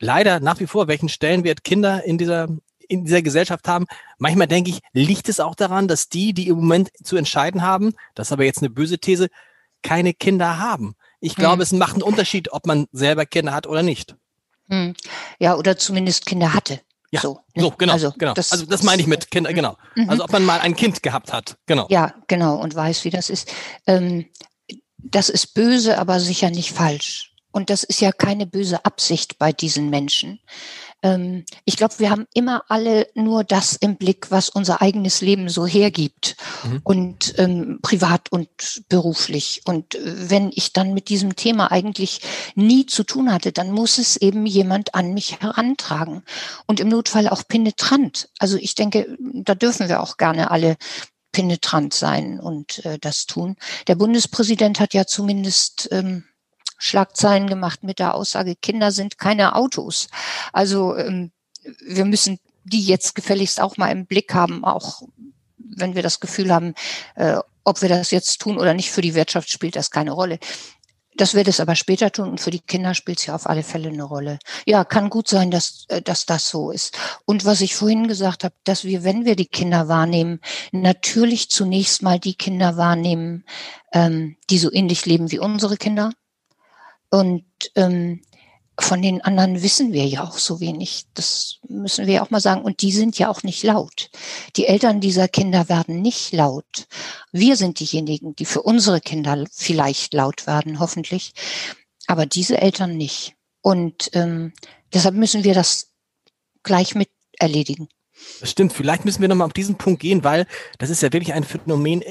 [0.00, 2.48] leider nach wie vor, welchen Stellenwert Kinder in dieser
[2.88, 3.86] in dieser Gesellschaft haben.
[4.18, 7.94] Manchmal denke ich, liegt es auch daran, dass die, die im Moment zu entscheiden haben,
[8.14, 9.28] das ist aber jetzt eine böse These,
[9.82, 10.94] keine Kinder haben.
[11.20, 11.60] Ich glaube, hm.
[11.62, 14.16] es macht einen Unterschied, ob man selber Kinder hat oder nicht.
[14.68, 14.94] Hm.
[15.38, 16.80] Ja, oder zumindest Kinder hatte.
[17.10, 17.62] Ja, so, ne?
[17.62, 18.34] so genau, also, genau.
[18.34, 19.76] Das, also das meine ich mit Kinder, genau.
[19.94, 20.10] Mhm.
[20.10, 21.86] Also ob man mal ein Kind gehabt hat, genau.
[21.88, 23.50] Ja, genau, und weiß, wie das ist.
[23.86, 24.26] Ähm,
[24.98, 27.32] das ist böse, aber sicher nicht falsch.
[27.50, 30.40] Und das ist ja keine böse Absicht bei diesen Menschen.
[31.02, 35.48] Ähm, ich glaube, wir haben immer alle nur das im Blick, was unser eigenes Leben
[35.48, 36.80] so hergibt mhm.
[36.82, 38.48] und ähm, privat und
[38.88, 39.62] beruflich.
[39.64, 42.20] Und äh, wenn ich dann mit diesem Thema eigentlich
[42.54, 46.22] nie zu tun hatte, dann muss es eben jemand an mich herantragen
[46.66, 48.28] und im Notfall auch penetrant.
[48.38, 50.76] Also ich denke, da dürfen wir auch gerne alle
[51.32, 53.56] penetrant sein und äh, das tun.
[53.86, 56.24] Der Bundespräsident hat ja zumindest ähm,
[56.78, 60.08] Schlagzeilen gemacht mit der Aussage, Kinder sind keine Autos.
[60.52, 61.32] Also ähm,
[61.86, 65.02] wir müssen die jetzt gefälligst auch mal im Blick haben, auch
[65.56, 66.74] wenn wir das Gefühl haben,
[67.16, 70.38] äh, ob wir das jetzt tun oder nicht, für die Wirtschaft spielt das keine Rolle.
[71.16, 73.64] Das wird es aber später tun und für die Kinder spielt es ja auf alle
[73.64, 74.38] Fälle eine Rolle.
[74.66, 76.96] Ja, kann gut sein, dass, äh, dass das so ist.
[77.24, 82.02] Und was ich vorhin gesagt habe, dass wir, wenn wir die Kinder wahrnehmen, natürlich zunächst
[82.02, 83.44] mal die Kinder wahrnehmen,
[83.92, 86.12] ähm, die so ähnlich leben wie unsere Kinder,
[87.10, 87.44] und
[87.74, 88.22] ähm,
[88.80, 91.06] von den anderen wissen wir ja auch so wenig.
[91.14, 92.62] Das müssen wir ja auch mal sagen.
[92.62, 94.10] Und die sind ja auch nicht laut.
[94.54, 96.86] Die Eltern dieser Kinder werden nicht laut.
[97.32, 101.32] Wir sind diejenigen, die für unsere Kinder vielleicht laut werden, hoffentlich.
[102.06, 103.34] Aber diese Eltern nicht.
[103.62, 104.52] Und ähm,
[104.94, 105.90] deshalb müssen wir das
[106.62, 107.88] gleich mit erledigen.
[108.40, 108.72] Das stimmt.
[108.72, 110.46] Vielleicht müssen wir nochmal auf diesen Punkt gehen, weil
[110.78, 112.04] das ist ja wirklich ein Phänomen.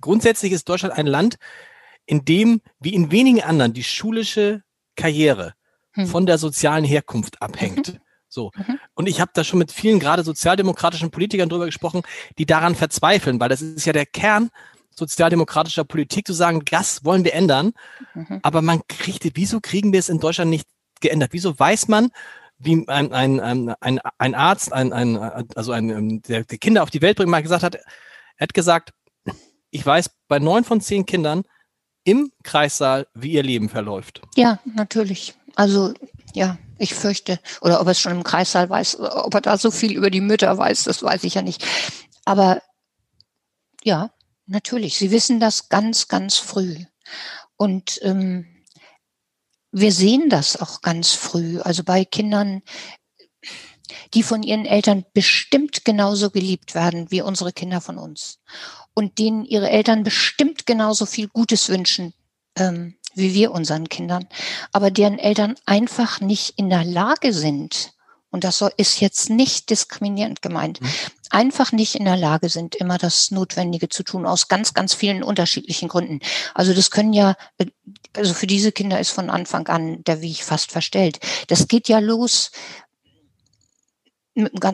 [0.00, 1.38] Grundsätzlich ist Deutschland ein Land,
[2.06, 4.62] in dem, wie in wenigen anderen, die schulische
[4.94, 5.54] Karriere
[5.92, 6.06] hm.
[6.06, 7.94] von der sozialen Herkunft abhängt.
[7.94, 7.98] Mhm.
[8.28, 8.50] So.
[8.54, 8.78] Mhm.
[8.94, 12.02] Und ich habe da schon mit vielen gerade sozialdemokratischen Politikern drüber gesprochen,
[12.38, 14.50] die daran verzweifeln, weil das ist ja der Kern
[14.98, 17.72] sozialdemokratischer Politik, zu sagen, das wollen wir ändern.
[18.14, 18.40] Mhm.
[18.42, 20.68] Aber man kriegt, wieso kriegen wir es in Deutschland nicht
[21.00, 21.32] geändert?
[21.32, 22.10] Wieso weiß man,
[22.58, 26.82] wie ein, ein, ein, ein, ein Arzt, ein, ein, also ein, ähm, der, der Kinder
[26.82, 27.82] auf die Welt bringt, mal gesagt hat, er
[28.40, 28.92] hat gesagt,
[29.70, 31.42] ich weiß bei neun von zehn Kindern,
[32.06, 34.22] im Kreissaal, wie ihr Leben verläuft.
[34.36, 35.34] Ja, natürlich.
[35.56, 35.92] Also
[36.34, 39.70] ja, ich fürchte, oder ob er es schon im Kreissaal weiß, ob er da so
[39.70, 41.66] viel über die Mütter weiß, das weiß ich ja nicht.
[42.24, 42.62] Aber
[43.82, 44.10] ja,
[44.46, 46.76] natürlich, sie wissen das ganz, ganz früh.
[47.56, 48.46] Und ähm,
[49.72, 51.60] wir sehen das auch ganz früh.
[51.60, 52.62] Also bei Kindern,
[54.14, 58.38] die von ihren Eltern bestimmt genauso geliebt werden wie unsere Kinder von uns
[58.96, 62.12] und denen ihre Eltern bestimmt genauso viel Gutes wünschen
[62.56, 64.26] ähm, wie wir unseren Kindern,
[64.72, 67.94] aber deren Eltern einfach nicht in der Lage sind,
[68.30, 70.88] und das ist jetzt nicht diskriminierend gemeint, mhm.
[71.30, 75.22] einfach nicht in der Lage sind, immer das Notwendige zu tun, aus ganz, ganz vielen
[75.22, 76.20] unterschiedlichen Gründen.
[76.52, 77.36] Also das können ja,
[78.14, 81.20] also für diese Kinder ist von Anfang an der Weg fast verstellt.
[81.46, 82.50] Das geht ja los,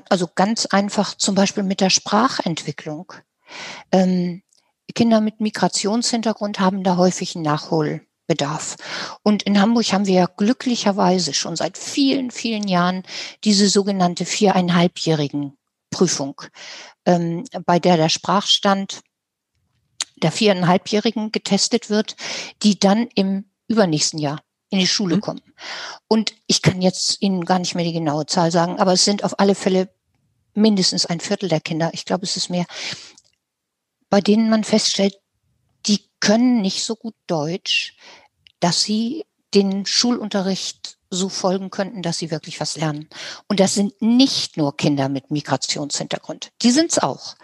[0.09, 3.13] also ganz einfach zum Beispiel mit der Sprachentwicklung.
[3.91, 4.43] Ähm,
[4.95, 8.77] Kinder mit Migrationshintergrund haben da häufig einen Nachholbedarf.
[9.23, 13.03] Und in Hamburg haben wir ja glücklicherweise schon seit vielen, vielen Jahren
[13.45, 15.57] diese sogenannte viereinhalbjährigen
[15.91, 16.41] Prüfung,
[17.07, 19.03] ähm, bei der der Sprachstand
[20.17, 22.17] der viereinhalbjährigen getestet wird,
[22.63, 25.21] die dann im übernächsten Jahr in die Schule mhm.
[25.21, 25.43] kommen.
[26.09, 29.25] Und ich kann jetzt Ihnen gar nicht mehr die genaue Zahl sagen, aber es sind
[29.25, 29.91] auf alle Fälle
[30.55, 32.67] mindestens ein Viertel der Kinder, ich glaube, es ist mehr,
[34.13, 35.19] bei denen man feststellt,
[35.87, 37.97] die können nicht so gut Deutsch,
[38.61, 43.09] dass sie den Schulunterricht so folgen könnten, dass sie wirklich was lernen.
[43.49, 46.51] Und das sind nicht nur Kinder mit Migrationshintergrund.
[46.61, 47.37] Die sind es auch.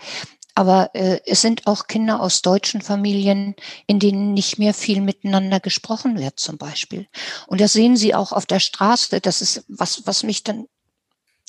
[0.55, 3.55] Aber äh, es sind auch Kinder aus deutschen Familien,
[3.87, 7.09] in denen nicht mehr viel miteinander gesprochen wird, zum Beispiel.
[7.47, 9.23] Und das sehen Sie auch auf der Straße.
[9.23, 10.67] Das ist was, was mich dann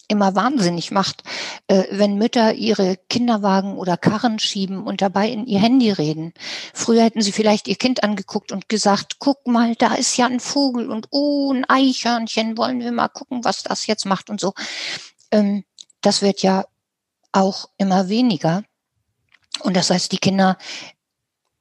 [0.10, 1.24] immer wahnsinnig macht,
[1.68, 6.34] äh, wenn Mütter ihre Kinderwagen oder Karren schieben und dabei in ihr Handy reden.
[6.74, 10.40] Früher hätten sie vielleicht ihr Kind angeguckt und gesagt, guck mal, da ist ja ein
[10.40, 14.54] Vogel und oh, ein Eichhörnchen, wollen wir mal gucken, was das jetzt macht und so.
[15.32, 15.64] Ähm,
[16.02, 16.66] das wird ja
[17.32, 18.64] auch immer weniger.
[19.62, 20.58] Und das heißt, die Kinder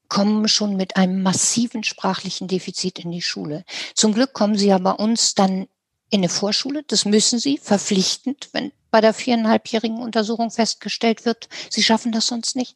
[0.09, 3.65] kommen schon mit einem massiven sprachlichen Defizit in die Schule.
[3.95, 5.69] Zum Glück kommen sie ja bei uns dann
[6.11, 6.83] in eine Vorschule.
[6.87, 12.57] Das müssen sie verpflichtend, wenn bei der viereinhalbjährigen Untersuchung festgestellt wird, sie schaffen das sonst
[12.57, 12.75] nicht.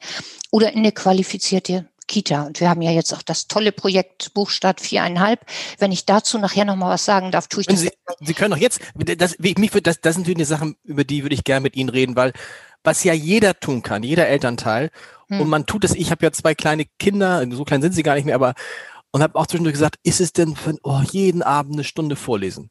[0.50, 2.42] Oder in eine qualifizierte Kita.
[2.42, 5.40] Und wir haben ja jetzt auch das tolle Projekt Buchstadt viereinhalb.
[5.78, 7.80] Wenn ich dazu nachher noch mal was sagen darf, tue ich das.
[7.80, 7.90] Sie,
[8.20, 11.44] sie können doch jetzt, das, mich das, das sind die Sachen, über die würde ich
[11.44, 12.32] gerne mit Ihnen reden, weil
[12.84, 14.90] was ja jeder tun kann, jeder Elternteil.
[15.28, 15.40] Hm.
[15.40, 18.16] Und man tut es, ich habe ja zwei kleine Kinder, so klein sind sie gar
[18.16, 18.54] nicht mehr, aber
[19.12, 22.70] und habe auch zwischendurch gesagt, ist es denn für oh, jeden Abend eine Stunde vorlesen?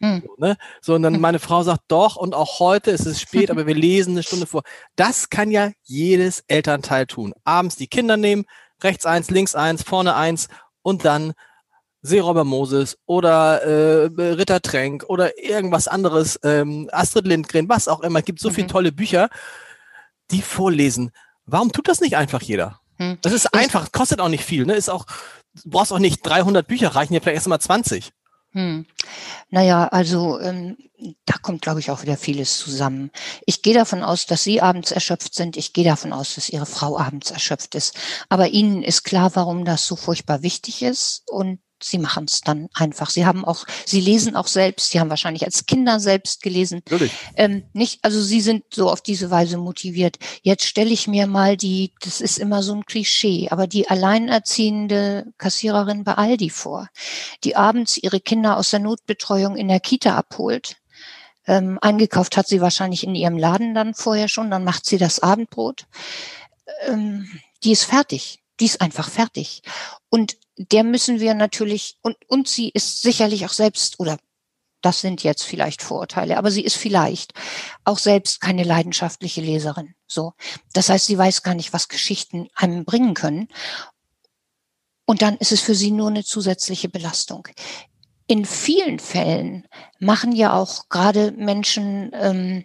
[0.00, 0.22] Hm.
[0.80, 1.02] So, ne?
[1.02, 1.20] dann hm.
[1.20, 4.46] meine Frau sagt, doch, und auch heute ist es spät, aber wir lesen eine Stunde
[4.46, 4.62] vor.
[4.94, 7.32] Das kann ja jedes Elternteil tun.
[7.44, 8.44] Abends die Kinder nehmen,
[8.82, 10.48] rechts eins, links eins, vorne eins
[10.82, 11.32] und dann
[12.02, 18.20] Seeräuber Moses oder äh, Ritter Tränk oder irgendwas anderes, ähm, Astrid Lindgren, was auch immer.
[18.20, 18.54] Es gibt so mhm.
[18.54, 19.28] viele tolle Bücher,
[20.30, 21.10] die vorlesen.
[21.46, 22.80] Warum tut das nicht einfach jeder?
[22.98, 23.18] Mhm.
[23.22, 24.66] Das ist einfach, kostet auch nicht viel.
[24.66, 24.74] Ne?
[24.74, 25.06] Ist auch,
[25.64, 28.12] du brauchst auch nicht 300 Bücher, reichen ja vielleicht erst mal 20.
[28.56, 28.86] Hm.
[29.50, 30.78] Naja, also ähm,
[31.26, 33.10] da kommt, glaube ich, auch wieder vieles zusammen.
[33.44, 35.58] Ich gehe davon aus, dass Sie abends erschöpft sind.
[35.58, 37.94] Ich gehe davon aus, dass Ihre Frau abends erschöpft ist.
[38.30, 41.22] Aber Ihnen ist klar, warum das so furchtbar wichtig ist.
[41.30, 43.10] Und sie machen es dann einfach.
[43.10, 46.82] Sie haben auch, sie lesen auch selbst, sie haben wahrscheinlich als Kinder selbst gelesen.
[46.84, 47.12] Natürlich.
[47.34, 50.18] Ähm, nicht, also sie sind so auf diese Weise motiviert.
[50.42, 55.26] Jetzt stelle ich mir mal die, das ist immer so ein Klischee, aber die alleinerziehende
[55.38, 56.88] Kassiererin bei Aldi vor,
[57.44, 60.76] die abends ihre Kinder aus der Notbetreuung in der Kita abholt.
[61.46, 65.20] Ähm, eingekauft hat sie wahrscheinlich in ihrem Laden dann vorher schon, dann macht sie das
[65.20, 65.86] Abendbrot.
[66.86, 67.28] Ähm,
[67.62, 68.40] die ist fertig.
[68.58, 69.62] Die ist einfach fertig.
[70.08, 74.18] Und der müssen wir natürlich, und, und sie ist sicherlich auch selbst, oder
[74.82, 77.32] das sind jetzt vielleicht Vorurteile, aber sie ist vielleicht
[77.84, 79.94] auch selbst keine leidenschaftliche Leserin.
[80.06, 80.32] So.
[80.72, 83.48] Das heißt, sie weiß gar nicht, was Geschichten einem bringen können.
[85.04, 87.48] Und dann ist es für sie nur eine zusätzliche Belastung
[88.28, 89.66] in vielen Fällen
[90.00, 92.64] machen ja auch gerade Menschen, ähm,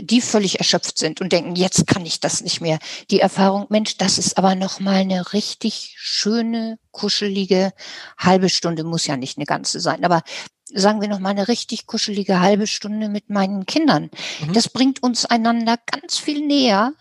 [0.00, 2.78] die völlig erschöpft sind und denken, jetzt kann ich das nicht mehr.
[3.10, 7.72] Die Erfahrung, Mensch, das ist aber noch mal eine richtig schöne, kuschelige
[8.18, 10.22] halbe Stunde, muss ja nicht eine ganze sein, aber
[10.64, 14.10] sagen wir noch mal eine richtig kuschelige halbe Stunde mit meinen Kindern.
[14.40, 14.52] Mhm.
[14.52, 16.94] Das bringt uns einander ganz viel näher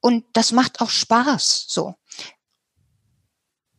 [0.00, 1.94] und das macht auch Spaß, so.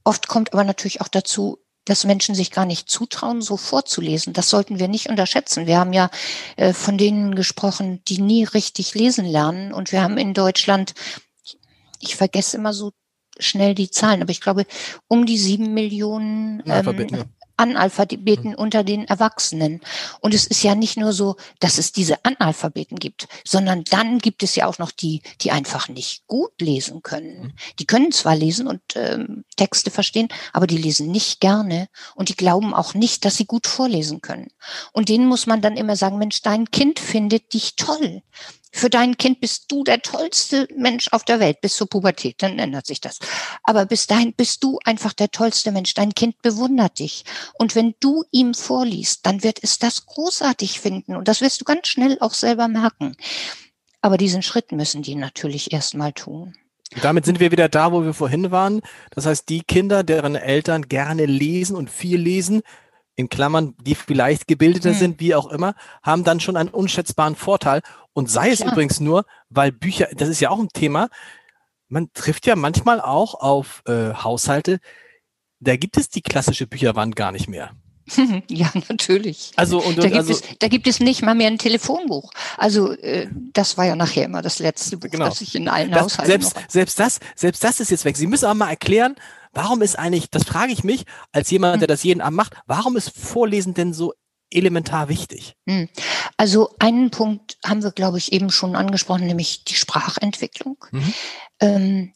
[0.04, 4.34] Oft kommt aber natürlich auch dazu, dass Menschen sich gar nicht zutrauen, so vorzulesen.
[4.34, 5.68] Das sollten wir nicht unterschätzen.
[5.68, 6.10] Wir haben ja
[6.58, 9.72] äh, von denen gesprochen, die nie richtig lesen lernen.
[9.72, 10.94] Und wir haben in Deutschland,
[12.00, 12.92] ich vergesse immer so
[13.38, 14.66] schnell die Zahlen, aber ich glaube,
[15.08, 17.24] um die sieben Millionen ähm, Analphabeten
[18.52, 18.56] mhm.
[18.56, 19.82] unter den Erwachsenen.
[20.22, 24.44] Und es ist ja nicht nur so, dass es diese Analphabeten gibt, sondern dann gibt
[24.44, 27.44] es ja auch noch die, die einfach nicht gut lesen können.
[27.44, 27.54] Mhm.
[27.80, 32.36] Die können zwar lesen und ähm, Texte verstehen, aber die lesen nicht gerne und die
[32.36, 34.48] glauben auch nicht, dass sie gut vorlesen können.
[34.92, 38.22] Und denen muss man dann immer sagen, Mensch, dein Kind findet dich toll
[38.76, 42.60] Für dein Kind bist du der tollste Mensch auf der Welt bis zur Pubertät, dann
[42.60, 43.20] ändert sich das.
[43.64, 45.94] Aber bis dahin bist du einfach der tollste Mensch.
[45.94, 47.24] Dein Kind bewundert dich.
[47.54, 51.16] Und wenn du ihm vorliest, dann wird es das großartig finden.
[51.16, 53.16] Und das wirst du ganz schnell auch selber merken.
[54.02, 56.54] Aber diesen Schritt müssen die natürlich erstmal tun.
[57.02, 58.82] damit sind wir wieder da, wo wir vorhin waren.
[59.12, 62.62] Das heißt, die Kinder, deren Eltern gerne lesen und viel lesen,
[63.16, 64.98] in Klammern, die vielleicht gebildeter hm.
[64.98, 67.82] sind, wie auch immer, haben dann schon einen unschätzbaren Vorteil.
[68.16, 68.72] Und sei es Klar.
[68.72, 71.10] übrigens nur, weil Bücher, das ist ja auch ein Thema,
[71.90, 74.80] man trifft ja manchmal auch auf äh, Haushalte,
[75.60, 77.72] da gibt es die klassische Bücherwand gar nicht mehr.
[78.50, 79.52] Ja, natürlich.
[79.56, 82.32] Also, und, da, gibt also, es, da gibt es nicht mal mehr ein Telefonbuch.
[82.56, 85.26] Also äh, das war ja nachher immer das letzte Buch, genau.
[85.26, 88.16] das ich in allen das, Haushalten selbst, selbst das, selbst das ist jetzt weg.
[88.16, 89.16] Sie müssen aber mal erklären,
[89.56, 91.94] Warum ist eigentlich, das frage ich mich, als jemand, der hm.
[91.94, 94.14] das jeden Abend macht, warum ist Vorlesen denn so
[94.56, 95.56] elementar wichtig?
[95.68, 95.90] Hm.
[96.38, 100.78] Also einen Punkt haben wir, glaube ich, eben schon angesprochen, nämlich die Sprachentwicklung.
[100.92, 101.14] Mhm.
[101.60, 102.14] Ähm,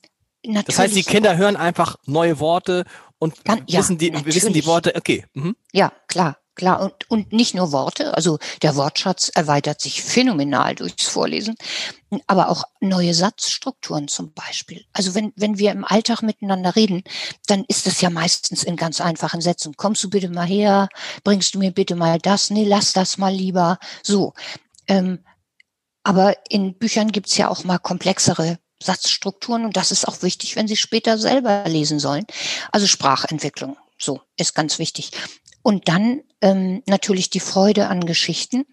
[0.65, 2.85] das heißt, die Kinder hören einfach neue Worte
[3.19, 5.25] und Kann, wissen, die, wissen die Worte, okay.
[5.33, 5.55] Mhm.
[5.73, 6.38] Ja, klar.
[6.59, 11.55] Klar, und, und nicht nur Worte, also der Wortschatz erweitert sich phänomenal durchs Vorlesen,
[12.27, 14.83] aber auch neue Satzstrukturen zum Beispiel.
[14.91, 17.05] Also wenn, wenn wir im Alltag miteinander reden,
[17.47, 19.77] dann ist das ja meistens in ganz einfachen Sätzen.
[19.77, 20.89] Kommst du bitte mal her,
[21.23, 23.79] bringst du mir bitte mal das, nee, lass das mal lieber.
[24.03, 24.33] So.
[24.89, 25.19] Ähm,
[26.03, 30.67] aber in Büchern gibt's ja auch mal komplexere Satzstrukturen und das ist auch wichtig, wenn
[30.67, 32.25] Sie später selber lesen sollen.
[32.73, 35.11] Also Sprachentwicklung, so ist ganz wichtig.
[35.69, 38.65] Und dann ähm, natürlich die Freude an Geschichten,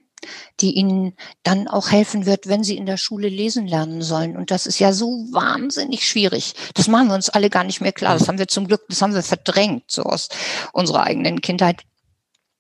[0.61, 4.35] die ihnen dann auch helfen wird, wenn sie in der Schule lesen lernen sollen.
[4.35, 6.54] Und das ist ja so wahnsinnig schwierig.
[6.72, 8.16] Das machen wir uns alle gar nicht mehr klar.
[8.18, 10.30] Das haben wir zum Glück, das haben wir verdrängt, so aus
[10.72, 11.82] unserer eigenen Kindheit.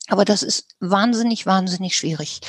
[0.08, 2.40] Aber das ist wahnsinnig, wahnsinnig schwierig.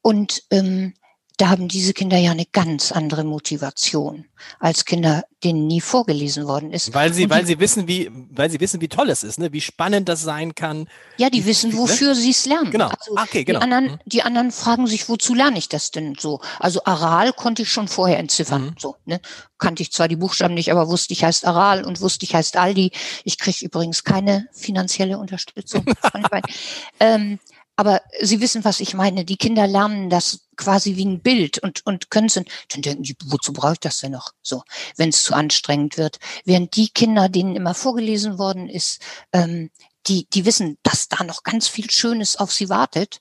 [0.00, 0.94] Und ähm,
[1.38, 4.24] da haben diese Kinder ja eine ganz andere Motivation
[4.58, 6.94] als Kinder, denen nie vorgelesen worden ist.
[6.94, 9.52] Weil sie, weil sie wissen, wie, weil sie wissen, wie toll es ist, ne?
[9.52, 10.88] wie spannend das sein kann.
[11.18, 11.76] Ja, die wissen, ne?
[11.76, 12.14] wofür ne?
[12.14, 12.70] sie es lernen.
[12.70, 12.88] Genau.
[12.88, 13.58] Also okay, genau.
[13.58, 13.98] Die anderen, mhm.
[14.06, 16.40] die anderen fragen sich, wozu lerne ich das denn so?
[16.58, 18.64] Also Aral konnte ich schon vorher entziffern.
[18.64, 18.74] Mhm.
[18.78, 19.20] So, ne?
[19.58, 22.56] Kannte ich zwar die Buchstaben nicht, aber wusste ich heißt Aral und wusste ich heißt
[22.56, 22.92] Aldi.
[23.24, 25.84] Ich kriege übrigens keine finanzielle Unterstützung.
[27.00, 27.38] ähm,
[27.76, 29.24] aber Sie wissen, was ich meine.
[29.24, 32.46] Die Kinder lernen das quasi wie ein Bild und, und können es, dann
[32.82, 34.32] denken die, wozu brauche ich das denn noch?
[34.42, 34.62] So,
[34.96, 36.18] wenn es zu anstrengend wird.
[36.44, 39.00] Während die Kinder, denen immer vorgelesen worden ist,
[39.32, 39.70] ähm,
[40.06, 43.20] die, die wissen, dass da noch ganz viel Schönes auf sie wartet.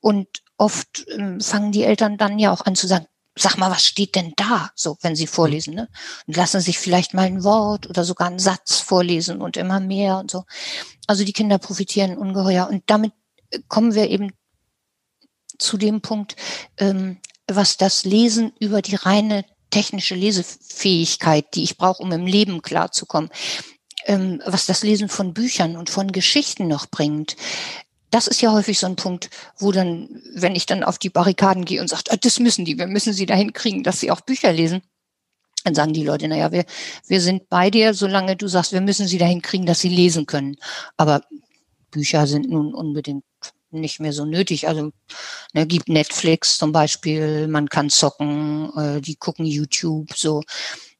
[0.00, 3.84] Und oft ähm, fangen die Eltern dann ja auch an zu sagen, sag mal, was
[3.84, 4.70] steht denn da?
[4.74, 5.88] So, wenn sie vorlesen, ne?
[6.26, 10.18] Und lassen sich vielleicht mal ein Wort oder sogar einen Satz vorlesen und immer mehr
[10.18, 10.44] und so.
[11.06, 12.68] Also die Kinder profitieren ungeheuer.
[12.68, 13.12] Und damit
[13.68, 14.32] kommen wir eben
[15.58, 16.36] zu dem Punkt,
[16.78, 22.62] ähm, was das Lesen über die reine technische Lesefähigkeit, die ich brauche, um im Leben
[22.62, 23.30] klarzukommen,
[24.06, 27.36] ähm, was das Lesen von Büchern und von Geschichten noch bringt.
[28.10, 31.64] Das ist ja häufig so ein Punkt, wo dann, wenn ich dann auf die Barrikaden
[31.64, 34.20] gehe und sage, ah, das müssen die, wir müssen sie dahin kriegen, dass sie auch
[34.20, 34.82] Bücher lesen,
[35.64, 36.64] dann sagen die Leute, naja, wir,
[37.06, 40.26] wir sind bei dir, solange du sagst, wir müssen sie dahin kriegen, dass sie lesen
[40.26, 40.56] können.
[40.96, 41.22] Aber
[41.90, 43.24] Bücher sind nun unbedingt
[43.72, 44.68] nicht mehr so nötig.
[44.68, 44.92] Also
[45.52, 50.42] ne, gibt Netflix zum Beispiel, man kann zocken, äh, die gucken YouTube, so.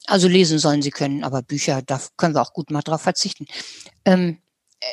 [0.06, 3.46] Also lesen sollen sie können, aber Bücher, da können wir auch gut mal drauf verzichten.
[4.04, 4.38] Ähm,
[4.80, 4.92] äh,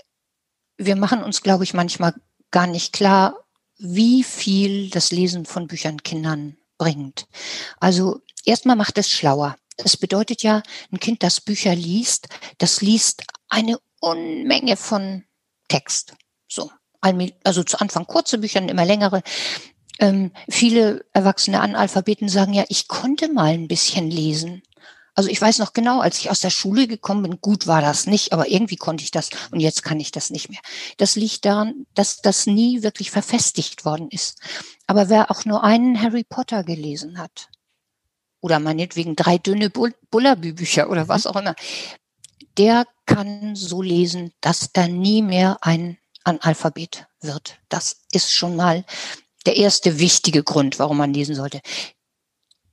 [0.77, 2.13] wir machen uns, glaube ich, manchmal
[2.51, 3.43] gar nicht klar,
[3.77, 7.27] wie viel das Lesen von Büchern Kindern bringt.
[7.79, 9.57] Also erstmal macht es schlauer.
[9.77, 10.61] Es bedeutet ja,
[10.91, 15.23] ein Kind, das Bücher liest, das liest eine Unmenge von
[15.69, 16.15] Text.
[16.47, 16.69] So
[17.01, 19.21] also zu Anfang kurze Bücher, immer längere.
[19.99, 24.63] Ähm, viele erwachsene Analphabeten sagen ja, ich konnte mal ein bisschen lesen.
[25.13, 28.07] Also ich weiß noch genau, als ich aus der Schule gekommen bin, gut war das
[28.07, 30.61] nicht, aber irgendwie konnte ich das und jetzt kann ich das nicht mehr.
[30.97, 34.39] Das liegt daran, dass das nie wirklich verfestigt worden ist.
[34.87, 37.49] Aber wer auch nur einen Harry Potter gelesen hat,
[38.41, 41.31] oder meinetwegen drei dünne Bullabü-Bücher oder was mhm.
[41.31, 41.55] auch immer,
[42.57, 47.59] der kann so lesen, dass er nie mehr ein Analphabet wird.
[47.69, 48.85] Das ist schon mal
[49.45, 51.61] der erste wichtige Grund, warum man lesen sollte.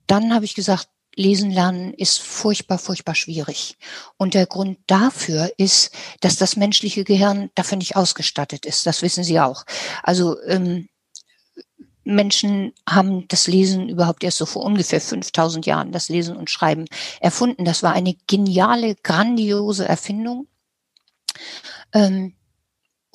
[0.05, 3.77] Dann habe ich gesagt, Lesen lernen ist furchtbar, furchtbar schwierig.
[4.17, 8.85] Und der Grund dafür ist, dass das menschliche Gehirn dafür nicht ausgestattet ist.
[8.85, 9.65] Das wissen Sie auch.
[10.03, 10.89] Also ähm,
[12.03, 16.85] Menschen haben das Lesen überhaupt erst so vor ungefähr 5000 Jahren, das Lesen und Schreiben
[17.19, 17.65] erfunden.
[17.65, 20.47] Das war eine geniale, grandiose Erfindung.
[21.93, 22.35] Ähm,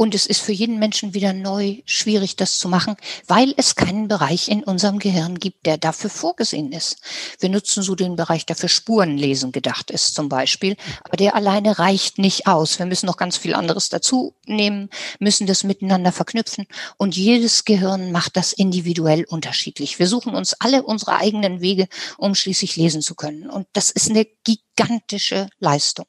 [0.03, 2.97] Und es ist für jeden Menschen wieder neu schwierig, das zu machen,
[3.29, 6.97] weil es keinen Bereich in unserem Gehirn gibt, der dafür vorgesehen ist.
[7.39, 10.77] Wir nutzen so den Bereich, der für Spurenlesen gedacht ist zum Beispiel.
[11.05, 12.81] Aber der alleine reicht nicht aus.
[12.81, 14.91] Wir müssen noch ganz viel anderes dazu nehmen,
[15.21, 16.67] müssen das miteinander verknüpfen.
[16.97, 20.01] Und jedes Gehirn macht das individuell unterschiedlich.
[20.01, 21.87] Wir suchen uns alle unsere eigenen Wege,
[22.19, 23.49] um schließlich lesen zu können.
[23.49, 26.07] Und das ist eine gigantische Leistung.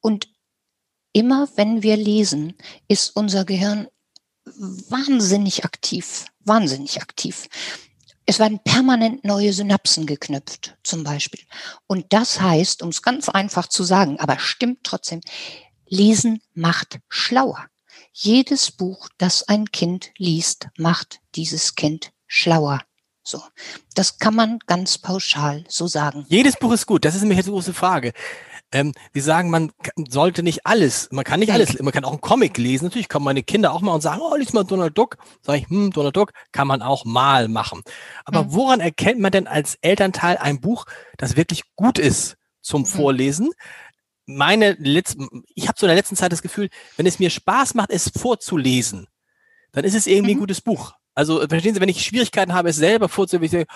[0.00, 0.33] Und
[1.14, 2.54] immer wenn wir lesen,
[2.88, 3.88] ist unser Gehirn
[4.44, 7.48] wahnsinnig aktiv, wahnsinnig aktiv.
[8.26, 11.40] Es werden permanent neue Synapsen geknüpft, zum Beispiel.
[11.86, 15.20] Und das heißt, um es ganz einfach zu sagen, aber stimmt trotzdem,
[15.86, 17.66] Lesen macht schlauer.
[18.12, 22.80] Jedes Buch, das ein Kind liest, macht dieses Kind schlauer.
[23.22, 23.42] So.
[23.94, 26.26] Das kann man ganz pauschal so sagen.
[26.28, 27.04] Jedes Buch ist gut.
[27.04, 28.12] Das ist nämlich jetzt die große Frage.
[28.72, 29.70] Ähm, wir sagen, man
[30.08, 32.86] sollte nicht alles, man kann nicht alles, man kann auch einen Comic lesen.
[32.86, 35.16] Natürlich kommen meine Kinder auch mal und sagen, oh, lies mal Donald Duck.
[35.42, 37.82] Sag ich, hm, Donald Duck kann man auch mal machen.
[38.24, 38.52] Aber mhm.
[38.52, 40.86] woran erkennt man denn als Elternteil ein Buch,
[41.18, 42.86] das wirklich gut ist zum mhm.
[42.86, 43.50] Vorlesen?
[44.26, 47.74] Meine letzte, ich habe so in der letzten Zeit das Gefühl, wenn es mir Spaß
[47.74, 49.06] macht, es vorzulesen,
[49.72, 50.38] dann ist es irgendwie mhm.
[50.38, 50.94] ein gutes Buch.
[51.14, 53.66] Also verstehen Sie, wenn ich Schwierigkeiten habe, es selber vorzulesen,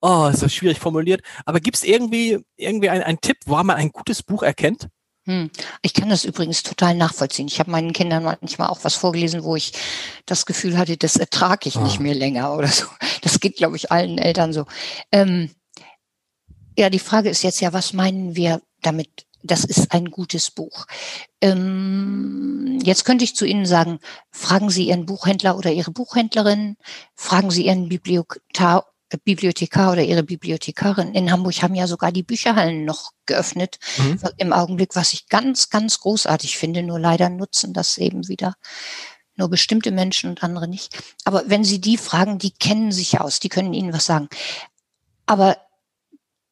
[0.00, 1.22] oh, ist das schwierig formuliert.
[1.44, 4.88] Aber gibt es irgendwie, irgendwie einen Tipp, wo man ein gutes Buch erkennt?
[5.26, 5.50] Hm.
[5.82, 7.46] Ich kann das übrigens total nachvollziehen.
[7.46, 9.72] Ich habe meinen Kindern manchmal auch was vorgelesen, wo ich
[10.24, 11.82] das Gefühl hatte, das ertrage ich oh.
[11.82, 12.02] nicht ah.
[12.02, 12.86] mehr länger oder so.
[13.22, 14.64] Das geht, glaube ich, allen Eltern so.
[15.12, 15.50] Ähm,
[16.78, 19.26] ja, die Frage ist jetzt ja, was meinen wir damit?
[19.42, 20.86] Das ist ein gutes Buch.
[21.40, 23.98] Ähm, jetzt könnte ich zu Ihnen sagen,
[24.30, 26.76] fragen Sie Ihren Buchhändler oder Ihre Buchhändlerin,
[27.14, 32.84] fragen Sie Ihren Bibliothekar Bibliothekar oder ihre Bibliothekarin in Hamburg haben ja sogar die Bücherhallen
[32.84, 34.20] noch geöffnet mhm.
[34.36, 36.82] im Augenblick, was ich ganz, ganz großartig finde.
[36.82, 38.54] Nur leider nutzen das eben wieder
[39.40, 40.96] nur bestimmte Menschen und andere nicht.
[41.24, 44.28] Aber wenn Sie die fragen, die kennen sich aus, die können Ihnen was sagen.
[45.26, 45.56] Aber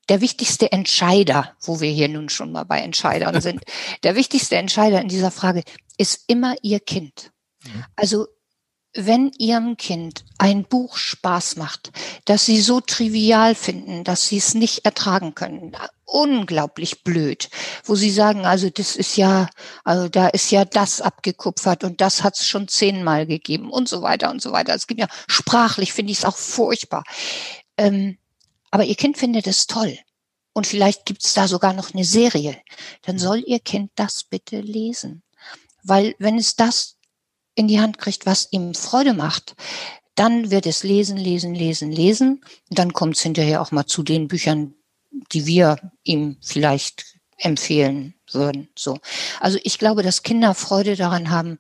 [0.09, 3.63] der wichtigste Entscheider, wo wir hier nun schon mal bei Entscheidern sind,
[4.03, 5.63] der wichtigste Entscheider in dieser Frage
[5.99, 7.31] ist immer Ihr Kind.
[7.65, 7.85] Mhm.
[7.95, 8.27] Also
[8.95, 11.93] wenn Ihrem Kind ein Buch Spaß macht,
[12.25, 17.51] das Sie so trivial finden, dass Sie es nicht ertragen können, unglaublich blöd,
[17.85, 19.49] wo Sie sagen, also das ist ja,
[19.85, 24.03] also da ist ja das abgekupfert und das hat es schon zehnmal gegeben und so
[24.03, 24.75] weiter und so weiter.
[24.75, 27.05] Es gibt ja sprachlich finde ich es auch furchtbar.
[27.77, 28.19] Ähm,
[28.71, 29.99] aber Ihr Kind findet es toll.
[30.55, 32.61] Und vielleicht gibt es da sogar noch eine Serie.
[33.03, 35.23] Dann soll Ihr Kind das bitte lesen.
[35.85, 36.98] Weil wenn es das
[37.59, 39.57] in die Hand kriegt, was ihm Freude macht,
[40.15, 42.41] dann wird es lesen, lesen, lesen, lesen.
[42.71, 44.75] Und dann kommt es hinterher auch mal zu den Büchern,
[45.33, 47.05] die wir ihm vielleicht
[47.39, 48.69] empfehlen würden.
[48.77, 48.99] So.
[49.41, 51.59] Also ich glaube, dass Kinder Freude daran haben,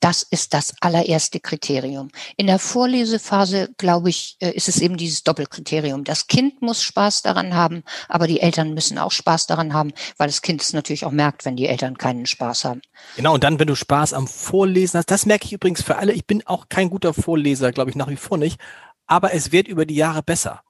[0.00, 2.08] das ist das allererste Kriterium.
[2.36, 6.04] In der Vorlesephase, glaube ich, äh, ist es eben dieses Doppelkriterium.
[6.04, 10.28] Das Kind muss Spaß daran haben, aber die Eltern müssen auch Spaß daran haben, weil
[10.28, 12.80] das Kind es natürlich auch merkt, wenn die Eltern keinen Spaß haben.
[13.16, 16.12] Genau, und dann, wenn du Spaß am Vorlesen hast, das merke ich übrigens für alle.
[16.12, 18.58] Ich bin auch kein guter Vorleser, glaube ich, nach wie vor nicht.
[19.06, 20.62] Aber es wird über die Jahre besser.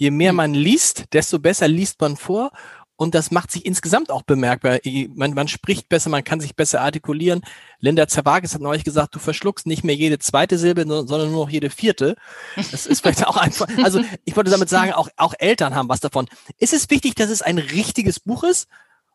[0.00, 0.36] Je mehr hm.
[0.36, 2.52] man liest, desto besser liest man vor.
[3.00, 4.78] Und das macht sich insgesamt auch bemerkbar.
[5.14, 7.40] Man, man spricht besser, man kann sich besser artikulieren.
[7.78, 11.50] Linda Zerwages hat neulich gesagt, du verschluckst nicht mehr jede zweite Silbe, sondern nur noch
[11.50, 12.14] jede vierte.
[12.56, 16.00] Das ist vielleicht auch einfach, also ich wollte damit sagen, auch, auch Eltern haben was
[16.00, 16.28] davon.
[16.58, 18.68] Ist es wichtig, dass es ein richtiges Buch ist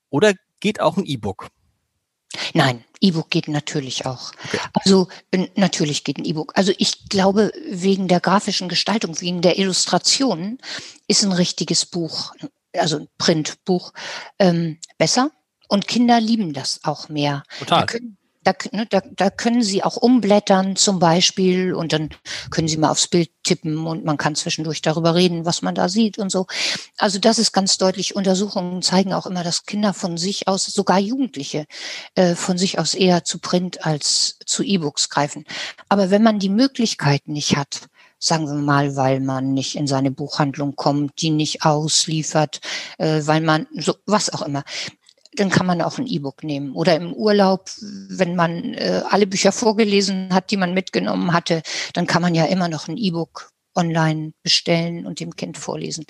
[0.10, 1.50] oder geht auch ein E-Book?
[2.56, 4.32] Nein, E-Book geht natürlich auch.
[4.46, 4.60] Okay.
[4.74, 5.10] Also
[5.56, 6.54] natürlich geht ein E-Book.
[6.56, 10.58] Also ich glaube, wegen der grafischen Gestaltung, wegen der Illustrationen
[11.08, 12.34] ist ein richtiges Buch
[12.80, 13.94] also ein Printbuch,
[14.40, 15.32] ähm, besser.
[15.68, 17.44] Und Kinder lieben das auch mehr.
[17.60, 17.82] Total.
[17.82, 22.10] Da können, da, ne, da, da können sie auch umblättern zum Beispiel und dann
[22.52, 25.90] können sie mal aufs Bild tippen und man kann zwischendurch darüber reden, was man da
[25.90, 26.46] sieht und so.
[26.98, 28.16] Also das ist ganz deutlich.
[28.16, 31.66] Untersuchungen zeigen auch immer, dass Kinder von sich aus, sogar Jugendliche,
[32.14, 35.46] äh, von sich aus eher zu Print als zu E-Books greifen.
[35.90, 37.90] Aber wenn man die Möglichkeit nicht hat,
[38.26, 42.60] sagen wir mal, weil man nicht in seine Buchhandlung kommt, die nicht ausliefert,
[42.98, 44.64] äh, weil man so was auch immer.
[45.34, 46.74] Dann kann man auch ein E-Book nehmen.
[46.74, 47.70] Oder im Urlaub,
[48.10, 51.62] wenn man äh, alle Bücher vorgelesen hat, die man mitgenommen hatte,
[51.94, 56.06] dann kann man ja immer noch ein E-Book online bestellen und dem Kind vorlesen.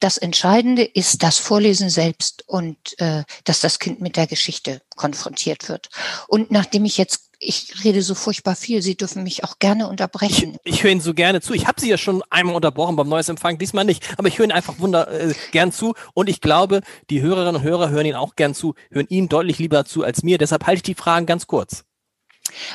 [0.00, 5.68] Das Entscheidende ist das Vorlesen selbst und äh, dass das Kind mit der Geschichte konfrontiert
[5.68, 5.90] wird.
[6.26, 8.82] Und nachdem ich jetzt ich rede so furchtbar viel.
[8.82, 10.56] Sie dürfen mich auch gerne unterbrechen.
[10.62, 11.54] Ich, ich höre Ihnen so gerne zu.
[11.54, 14.06] Ich habe Sie ja schon einmal unterbrochen beim Neues Empfang, diesmal nicht.
[14.18, 15.94] Aber ich höre Ihnen einfach wunder äh, gern zu.
[16.14, 19.58] Und ich glaube, die Hörerinnen und Hörer hören Ihnen auch gern zu, hören Ihnen deutlich
[19.58, 20.38] lieber zu als mir.
[20.38, 21.84] Deshalb halte ich die Fragen ganz kurz.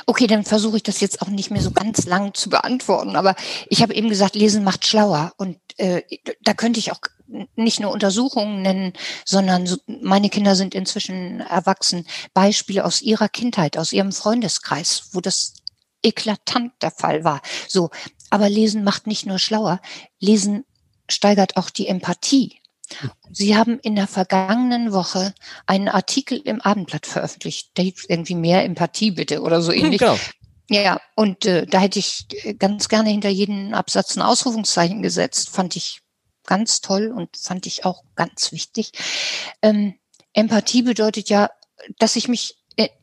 [0.06, 3.14] Okay, dann versuche ich das jetzt auch nicht mehr so ganz lang zu beantworten.
[3.14, 3.36] Aber
[3.68, 5.32] ich habe eben gesagt, Lesen macht schlauer.
[5.36, 6.02] Und äh,
[6.42, 7.00] da könnte ich auch
[7.54, 8.92] nicht nur Untersuchungen nennen,
[9.24, 12.06] sondern so, meine Kinder sind inzwischen erwachsen.
[12.34, 15.54] Beispiele aus ihrer Kindheit, aus ihrem Freundeskreis, wo das
[16.02, 17.40] eklatant der Fall war.
[17.68, 17.90] So,
[18.30, 19.80] aber Lesen macht nicht nur schlauer,
[20.20, 20.64] Lesen
[21.08, 22.60] steigert auch die Empathie.
[23.32, 25.34] Sie haben in der vergangenen Woche
[25.66, 27.70] einen Artikel im Abendblatt veröffentlicht.
[27.74, 29.98] Da hieß irgendwie mehr Empathie bitte oder so hm, ähnlich.
[29.98, 30.16] Genau.
[30.68, 32.26] Ja, und äh, da hätte ich
[32.58, 35.50] ganz gerne hinter jeden Absatz ein Ausrufungszeichen gesetzt.
[35.50, 36.00] Fand ich
[36.46, 38.92] ganz toll und fand ich auch ganz wichtig.
[39.62, 39.94] Ähm,
[40.32, 41.50] Empathie bedeutet ja,
[41.98, 42.56] dass ich mich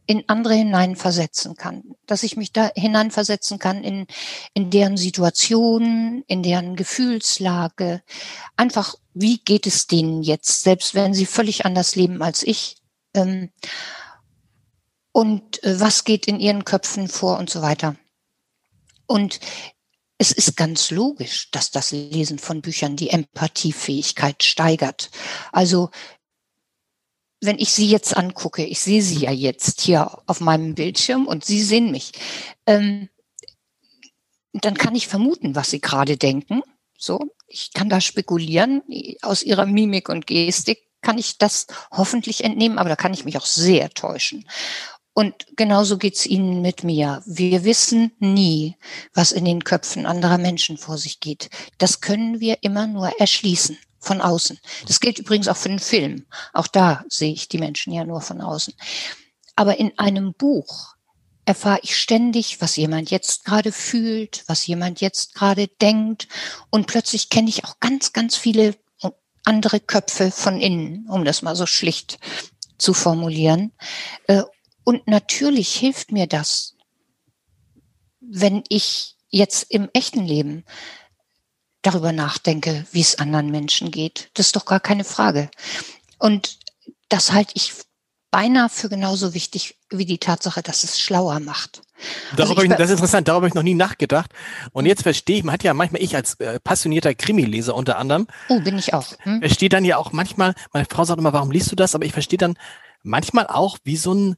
[0.05, 4.07] in andere hineinversetzen kann, dass ich mich da hineinversetzen kann in,
[4.53, 8.03] in deren Situation, in deren Gefühlslage.
[8.57, 12.75] Einfach, wie geht es denen jetzt, selbst wenn sie völlig anders leben als ich?
[13.13, 13.51] Ähm,
[15.11, 17.95] und äh, was geht in ihren Köpfen vor und so weiter.
[19.05, 19.39] Und
[20.23, 25.11] es ist ganz logisch, dass das Lesen von Büchern die Empathiefähigkeit steigert.
[25.51, 25.89] Also
[27.41, 31.43] wenn ich Sie jetzt angucke, ich sehe Sie ja jetzt hier auf meinem Bildschirm und
[31.43, 32.13] Sie sehen mich,
[32.65, 33.09] ähm,
[34.53, 36.61] dann kann ich vermuten, was Sie gerade denken.
[36.97, 38.81] So, ich kann da spekulieren.
[39.23, 43.37] Aus Ihrer Mimik und Gestik kann ich das hoffentlich entnehmen, aber da kann ich mich
[43.37, 44.47] auch sehr täuschen.
[45.13, 47.21] Und genauso geht's Ihnen mit mir.
[47.25, 48.77] Wir wissen nie,
[49.13, 51.49] was in den Köpfen anderer Menschen vor sich geht.
[51.77, 54.59] Das können wir immer nur erschließen von außen.
[54.87, 56.25] Das gilt übrigens auch für den Film.
[56.51, 58.73] Auch da sehe ich die Menschen ja nur von außen.
[59.55, 60.95] Aber in einem Buch
[61.45, 66.27] erfahre ich ständig, was jemand jetzt gerade fühlt, was jemand jetzt gerade denkt.
[66.69, 68.75] Und plötzlich kenne ich auch ganz, ganz viele
[69.45, 72.17] andere Köpfe von innen, um das mal so schlicht
[72.77, 73.73] zu formulieren.
[74.83, 76.75] Und natürlich hilft mir das,
[78.19, 80.63] wenn ich jetzt im echten Leben
[81.81, 84.29] darüber nachdenke, wie es anderen Menschen geht.
[84.35, 85.49] Das ist doch gar keine Frage.
[86.17, 86.57] Und
[87.09, 87.73] das halte ich
[88.31, 91.83] beinahe für genauso wichtig wie die Tatsache, dass es schlauer macht.
[92.35, 94.31] Also ich, das ist interessant, darüber habe ich noch nie nachgedacht.
[94.71, 98.27] Und jetzt verstehe ich, man hat ja manchmal, ich als äh, passionierter Krimileser unter anderem.
[98.49, 99.13] Oh, bin ich auch.
[99.19, 99.39] Hm?
[99.39, 101.93] Verstehe dann ja auch manchmal, meine Frau sagt immer, warum liest du das?
[101.93, 102.57] Aber ich verstehe dann
[103.03, 104.35] manchmal auch, wie so ein,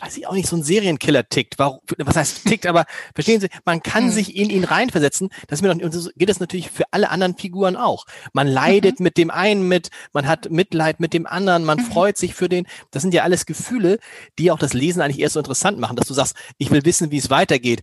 [0.00, 1.58] weiß ich auch nicht, so ein Serienkiller tickt.
[1.58, 2.84] Warum, was heißt tickt, aber
[3.14, 4.10] verstehen Sie, man kann mhm.
[4.10, 5.28] sich in ihn reinversetzen.
[5.46, 8.04] Das mir doch, und so geht es natürlich für alle anderen Figuren auch.
[8.32, 9.04] Man leidet mhm.
[9.04, 11.84] mit dem einen mit, man hat Mitleid mit dem anderen, man mhm.
[11.84, 12.66] freut sich für den.
[12.90, 13.98] Das sind ja alles Gefühle,
[14.38, 17.12] die auch das Lesen eigentlich erst so interessant machen, dass du sagst, ich will wissen,
[17.12, 17.82] wie es weitergeht.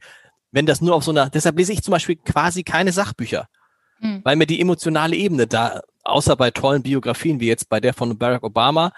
[0.51, 3.47] Wenn das nur auf so einer, deshalb lese ich zum Beispiel quasi keine Sachbücher.
[4.01, 4.19] Mhm.
[4.25, 8.17] Weil mir die emotionale Ebene da, außer bei tollen Biografien wie jetzt bei der von
[8.17, 8.91] Barack Obama,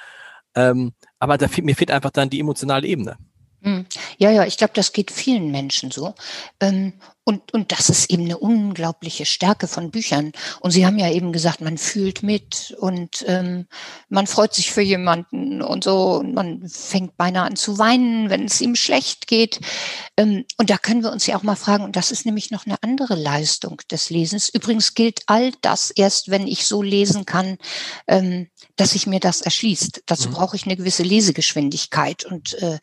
[0.56, 0.94] ähm,
[1.24, 3.16] aber da, mir fehlt einfach dann die emotionale Ebene.
[3.62, 3.86] Hm.
[4.18, 6.14] Ja, ja, ich glaube, das geht vielen Menschen so.
[6.60, 6.92] Ähm,
[7.26, 10.34] und, und das ist eben eine unglaubliche Stärke von Büchern.
[10.60, 13.68] Und Sie haben ja eben gesagt, man fühlt mit und ähm,
[14.10, 16.16] man freut sich für jemanden und so.
[16.16, 19.62] Und man fängt beinahe an zu weinen, wenn es ihm schlecht geht.
[20.18, 22.66] Ähm, und da können wir uns ja auch mal fragen, und das ist nämlich noch
[22.66, 24.50] eine andere Leistung des Lesens.
[24.50, 27.58] Übrigens gilt all das erst, wenn ich so lesen kann,
[28.08, 30.04] ähm, dass sich mir das erschließt.
[30.08, 30.34] Dazu mhm.
[30.34, 32.80] brauche ich eine gewisse Lesegeschwindigkeit und äh,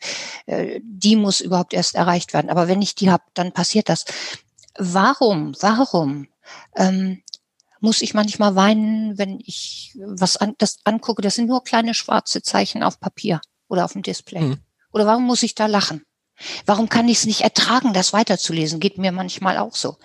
[0.47, 2.49] äh, die muss überhaupt erst erreicht werden.
[2.49, 4.05] Aber wenn ich die habe, dann passiert das
[4.81, 6.27] warum, warum
[6.75, 7.21] ähm,
[7.79, 11.21] muss ich manchmal weinen, wenn ich was an, das angucke?
[11.21, 14.41] Das sind nur kleine schwarze Zeichen auf Papier oder auf dem Display.
[14.41, 14.57] Mhm.
[14.91, 16.03] Oder warum muss ich da lachen?
[16.65, 18.79] Warum kann ich es nicht ertragen, das weiterzulesen?
[18.79, 19.97] Geht mir manchmal auch so.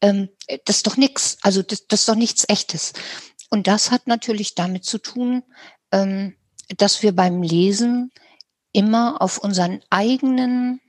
[0.00, 0.30] Ähm,
[0.64, 1.36] das ist doch nichts.
[1.42, 2.94] Also das, das ist doch nichts Echtes.
[3.50, 5.42] Und das hat natürlich damit zu tun,
[5.92, 6.34] ähm,
[6.78, 8.10] dass wir beim Lesen
[8.72, 10.80] immer auf unseren eigenen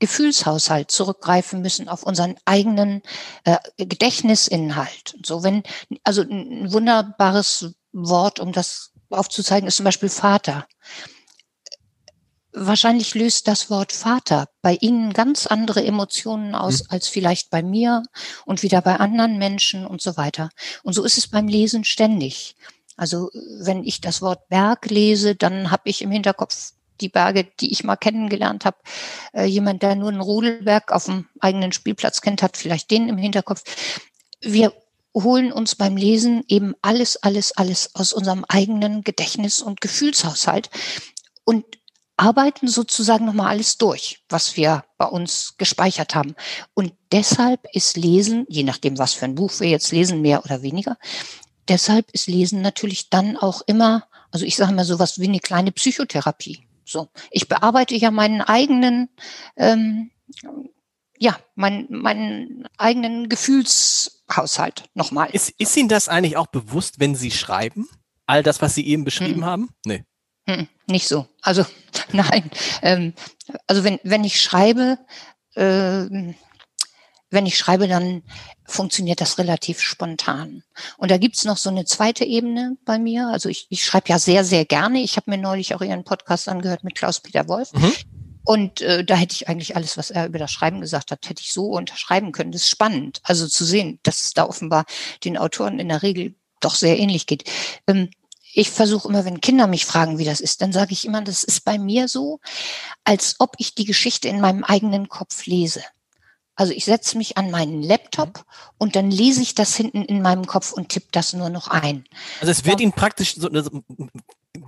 [0.00, 3.02] Gefühlshaushalt zurückgreifen müssen, auf unseren eigenen
[3.44, 5.16] äh, Gedächtnisinhalt.
[5.24, 5.62] So wenn,
[6.02, 10.66] also ein wunderbares Wort, um das aufzuzeigen, ist zum Beispiel Vater.
[12.52, 16.86] Wahrscheinlich löst das Wort Vater bei Ihnen ganz andere Emotionen aus mhm.
[16.88, 18.02] als vielleicht bei mir
[18.44, 20.50] und wieder bei anderen Menschen und so weiter.
[20.82, 22.56] Und so ist es beim Lesen ständig.
[22.96, 23.30] Also
[23.60, 27.84] wenn ich das Wort Berg lese, dann habe ich im Hinterkopf die Berge, die ich
[27.84, 28.78] mal kennengelernt habe.
[29.32, 33.18] Äh, jemand, der nur einen Rudelberg auf dem eigenen Spielplatz kennt, hat vielleicht den im
[33.18, 33.62] Hinterkopf.
[34.40, 34.72] Wir
[35.14, 40.70] holen uns beim Lesen eben alles, alles, alles aus unserem eigenen Gedächtnis- und Gefühlshaushalt
[41.44, 41.64] und
[42.16, 46.34] arbeiten sozusagen nochmal alles durch, was wir bei uns gespeichert haben.
[46.74, 50.62] Und deshalb ist Lesen, je nachdem, was für ein Buch wir jetzt lesen, mehr oder
[50.62, 50.98] weniger,
[51.66, 55.72] deshalb ist Lesen natürlich dann auch immer, also ich sage mal sowas wie eine kleine
[55.72, 59.10] Psychotherapie So, ich bearbeite ja meinen eigenen,
[59.56, 60.10] ähm,
[61.16, 65.30] ja, meinen, meinen eigenen Gefühlshaushalt nochmal.
[65.30, 67.88] Ist, ist Ihnen das eigentlich auch bewusst, wenn Sie schreiben?
[68.26, 69.44] All das, was Sie eben beschrieben hm.
[69.44, 69.68] haben?
[69.86, 70.04] Nee.
[70.48, 71.28] Hm, nicht so.
[71.42, 71.64] Also
[72.12, 72.50] nein.
[72.82, 73.14] Ähm,
[73.68, 74.98] also wenn, wenn ich schreibe,
[75.54, 76.06] äh,
[77.30, 78.22] wenn ich schreibe, dann
[78.66, 80.62] funktioniert das relativ spontan.
[80.98, 83.28] Und da gibt's noch so eine zweite Ebene bei mir.
[83.28, 85.00] Also ich, ich schreibe ja sehr, sehr gerne.
[85.00, 87.72] Ich habe mir neulich auch Ihren Podcast angehört mit Klaus-Peter Wolf.
[87.72, 87.92] Mhm.
[88.44, 91.42] Und äh, da hätte ich eigentlich alles, was er über das Schreiben gesagt hat, hätte
[91.42, 92.52] ich so unterschreiben können.
[92.52, 94.86] Das ist spannend, also zu sehen, dass es da offenbar
[95.24, 97.44] den Autoren in der Regel doch sehr ähnlich geht.
[97.86, 98.10] Ähm,
[98.52, 101.44] ich versuche immer, wenn Kinder mich fragen, wie das ist, dann sage ich immer, das
[101.44, 102.40] ist bei mir so,
[103.04, 105.82] als ob ich die Geschichte in meinem eigenen Kopf lese.
[106.60, 108.42] Also ich setze mich an meinen Laptop mhm.
[108.76, 112.04] und dann lese ich das hinten in meinem Kopf und tippe das nur noch ein.
[112.40, 113.80] Also es wird Ihnen praktisch so, so,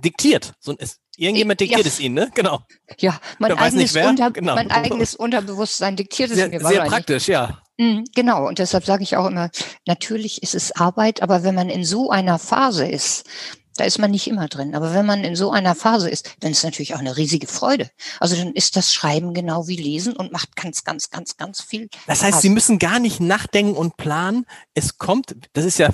[0.03, 0.53] diktiert.
[0.59, 1.87] So, es, irgendjemand diktiert ja.
[1.87, 2.31] es Ihnen, ne?
[2.33, 2.61] Genau.
[2.97, 4.55] Ja, mein, eigenes, Unter, genau.
[4.55, 6.61] mein eigenes Unterbewusstsein diktiert es sehr, mir.
[6.61, 7.61] Sehr praktisch, ja.
[7.77, 9.51] Mhm, genau, und deshalb sage ich auch immer,
[9.85, 13.29] natürlich ist es Arbeit, aber wenn man in so einer Phase ist,
[13.77, 14.75] da ist man nicht immer drin.
[14.75, 17.89] Aber wenn man in so einer Phase ist, dann ist natürlich auch eine riesige Freude.
[18.19, 21.89] Also dann ist das Schreiben genau wie Lesen und macht ganz, ganz, ganz, ganz viel.
[22.07, 22.41] Das heißt, Spaß.
[22.41, 24.45] Sie müssen gar nicht nachdenken und planen.
[24.73, 25.89] Es kommt, das ist ja,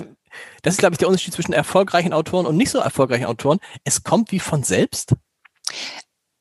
[0.62, 3.58] das ist, glaube ich, der Unterschied zwischen erfolgreichen Autoren und nicht so erfolgreichen Autoren.
[3.84, 5.14] Es kommt wie von selbst.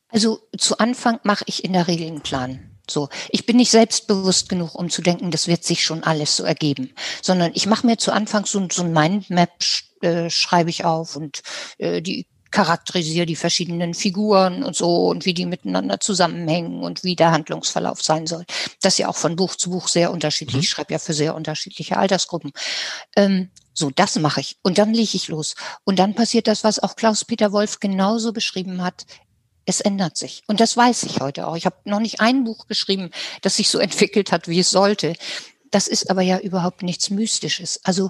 [0.10, 2.70] Also zu Anfang mache ich in der Regel einen Plan.
[2.90, 6.44] So, ich bin nicht selbstbewusst genug, um zu denken, das wird sich schon alles so
[6.44, 9.52] ergeben, sondern ich mache mir zu Anfang so, so ein Mindmap
[10.02, 11.42] äh, schreibe ich auf und
[11.78, 17.16] äh, die charakterisiere die verschiedenen Figuren und so und wie die miteinander zusammenhängen und wie
[17.16, 18.46] der Handlungsverlauf sein soll.
[18.82, 20.56] Das ist ja auch von Buch zu Buch sehr unterschiedlich.
[20.56, 20.62] Mhm.
[20.62, 22.52] Ich schreibe ja für sehr unterschiedliche Altersgruppen.
[23.16, 24.58] Ähm, so, das mache ich.
[24.64, 25.56] Und dann lege ich los.
[25.84, 29.06] Und dann passiert das, was auch Klaus-Peter Wolf genauso beschrieben hat.
[29.66, 30.42] Es ändert sich.
[30.48, 31.56] Und das weiß ich heute auch.
[31.56, 35.14] Ich habe noch nicht ein Buch geschrieben, das sich so entwickelt hat, wie es sollte.
[35.72, 37.80] Das ist aber ja überhaupt nichts Mystisches.
[37.84, 38.10] Also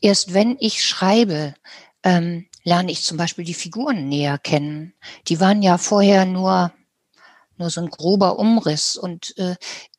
[0.00, 1.54] erst wenn ich schreibe,
[2.02, 4.94] ähm, lerne ich zum Beispiel die Figuren näher kennen.
[5.28, 6.72] Die waren ja vorher nur,
[7.56, 9.56] nur so ein grober Umriss und äh,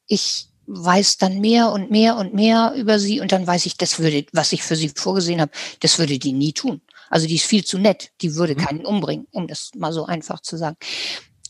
[0.07, 3.99] ich weiß dann mehr und mehr und mehr über sie und dann weiß ich, das
[3.99, 6.81] würde, was ich für sie vorgesehen habe, das würde die nie tun.
[7.09, 8.59] Also die ist viel zu nett, die würde mhm.
[8.59, 10.77] keinen umbringen, um das mal so einfach zu sagen.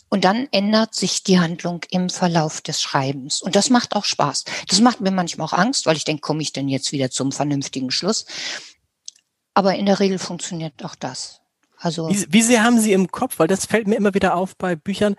[0.09, 3.41] Und dann ändert sich die Handlung im Verlauf des Schreibens.
[3.41, 4.45] Und das macht auch Spaß.
[4.67, 7.31] Das macht mir manchmal auch Angst, weil ich denke, komme ich denn jetzt wieder zum
[7.31, 8.25] vernünftigen Schluss?
[9.53, 11.41] Aber in der Regel funktioniert auch das.
[11.77, 14.55] Also wie, wie sehr haben Sie im Kopf, weil das fällt mir immer wieder auf
[14.55, 15.15] bei Büchern,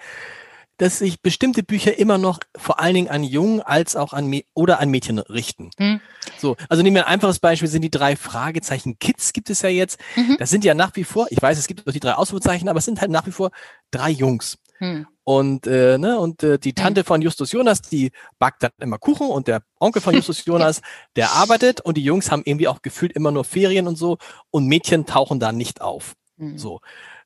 [0.79, 4.79] dass sich bestimmte Bücher immer noch vor allen Dingen an Jungen als auch an oder
[4.79, 5.71] an Mädchen richten.
[5.79, 6.01] Hm.
[6.39, 9.71] So, also nehmen wir ein einfaches Beispiel, sind die drei Fragezeichen Kids gibt es ja
[9.71, 9.99] jetzt.
[10.17, 10.37] Mhm.
[10.39, 12.79] Das sind ja nach wie vor, ich weiß, es gibt noch die drei Ausrufezeichen, aber
[12.79, 13.51] es sind halt nach wie vor
[13.91, 14.59] drei Jungs.
[14.79, 15.07] Hm.
[15.25, 17.07] Und, äh, ne, und äh, die Tante hm.
[17.07, 20.81] von Justus Jonas, die backt dann immer Kuchen und der Onkel von Justus Jonas,
[21.17, 24.19] der arbeitet und die Jungs haben irgendwie auch gefühlt immer nur Ferien und so
[24.51, 26.15] und Mädchen tauchen da nicht auf.
[26.39, 26.59] Hm.
[26.59, 26.81] So.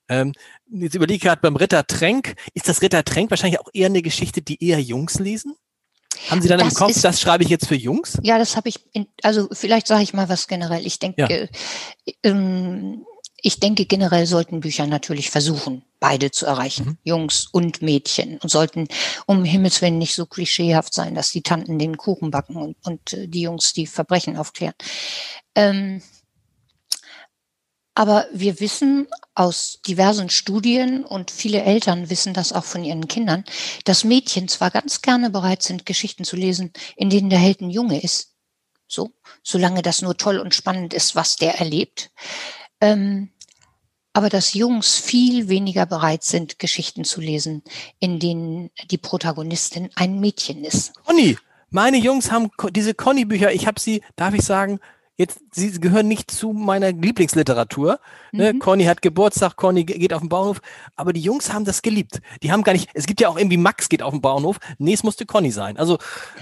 [0.08, 0.32] Ähm,
[0.70, 4.02] jetzt überlege ich gerade beim Ritter Tränk, ist das Ritter Tränk wahrscheinlich auch eher eine
[4.02, 5.54] Geschichte, die eher Jungs lesen?
[6.28, 8.18] Haben Sie dann das im Kopf, ist, das schreibe ich jetzt für Jungs?
[8.22, 10.84] Ja, das habe ich, in, also vielleicht sage ich mal was generell.
[10.84, 11.48] Ich denke,
[12.06, 12.14] ja.
[12.24, 13.06] ähm,
[13.42, 16.98] ich denke, generell sollten Bücher natürlich versuchen, beide zu erreichen, mhm.
[17.04, 18.88] Jungs und Mädchen, und sollten
[19.26, 23.12] um Himmels Willen nicht so klischeehaft sein, dass die Tanten den Kuchen backen und, und
[23.12, 24.74] äh, die Jungs die Verbrechen aufklären.
[25.54, 26.02] Ähm,
[27.94, 33.44] aber wir wissen aus diversen Studien und viele Eltern wissen das auch von ihren Kindern,
[33.84, 37.70] dass Mädchen zwar ganz gerne bereit sind, Geschichten zu lesen, in denen der Held ein
[37.70, 38.34] Junge ist.
[38.86, 39.12] So,
[39.42, 42.10] solange das nur toll und spannend ist, was der erlebt.
[42.80, 43.30] Ähm,
[44.12, 47.62] aber dass Jungs viel weniger bereit sind, Geschichten zu lesen,
[48.00, 50.92] in denen die Protagonistin ein Mädchen ist.
[51.04, 51.38] Conny,
[51.70, 54.80] meine Jungs haben diese Conny-Bücher, ich habe sie, darf ich sagen,
[55.16, 58.00] jetzt, sie gehören nicht zu meiner Lieblingsliteratur.
[58.32, 58.54] Ne?
[58.54, 58.58] Mhm.
[58.58, 60.60] Conny hat Geburtstag, Conny geht auf den Bauernhof,
[60.96, 62.20] aber die Jungs haben das geliebt.
[62.42, 64.94] Die haben gar nicht, es gibt ja auch irgendwie Max geht auf den Bauernhof, nee,
[64.94, 65.76] es musste Conny sein.
[65.76, 65.98] Also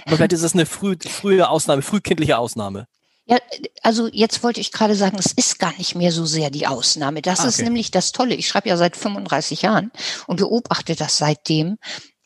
[0.07, 2.87] vielleicht ist das eine früh, frühe Ausnahme, frühkindliche Ausnahme.
[3.29, 3.39] Ja,
[3.83, 7.21] also jetzt wollte ich gerade sagen, es ist gar nicht mehr so sehr die Ausnahme.
[7.21, 7.49] Das ah, okay.
[7.51, 8.35] ist nämlich das Tolle.
[8.35, 9.93] Ich schreibe ja seit 35 Jahren
[10.27, 11.77] und beobachte das seitdem.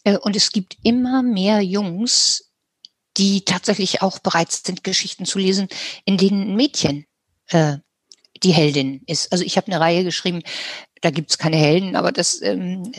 [0.04, 2.52] Äh, und es gibt immer mehr Jungs,
[3.16, 5.68] die tatsächlich auch bereit sind, Geschichten zu lesen,
[6.04, 7.04] in denen ein Mädchen
[7.48, 7.78] äh,
[8.42, 9.32] die Heldin ist.
[9.32, 10.42] Also ich habe eine Reihe geschrieben,
[11.02, 12.92] da gibt's keine Helden, aber das ähm,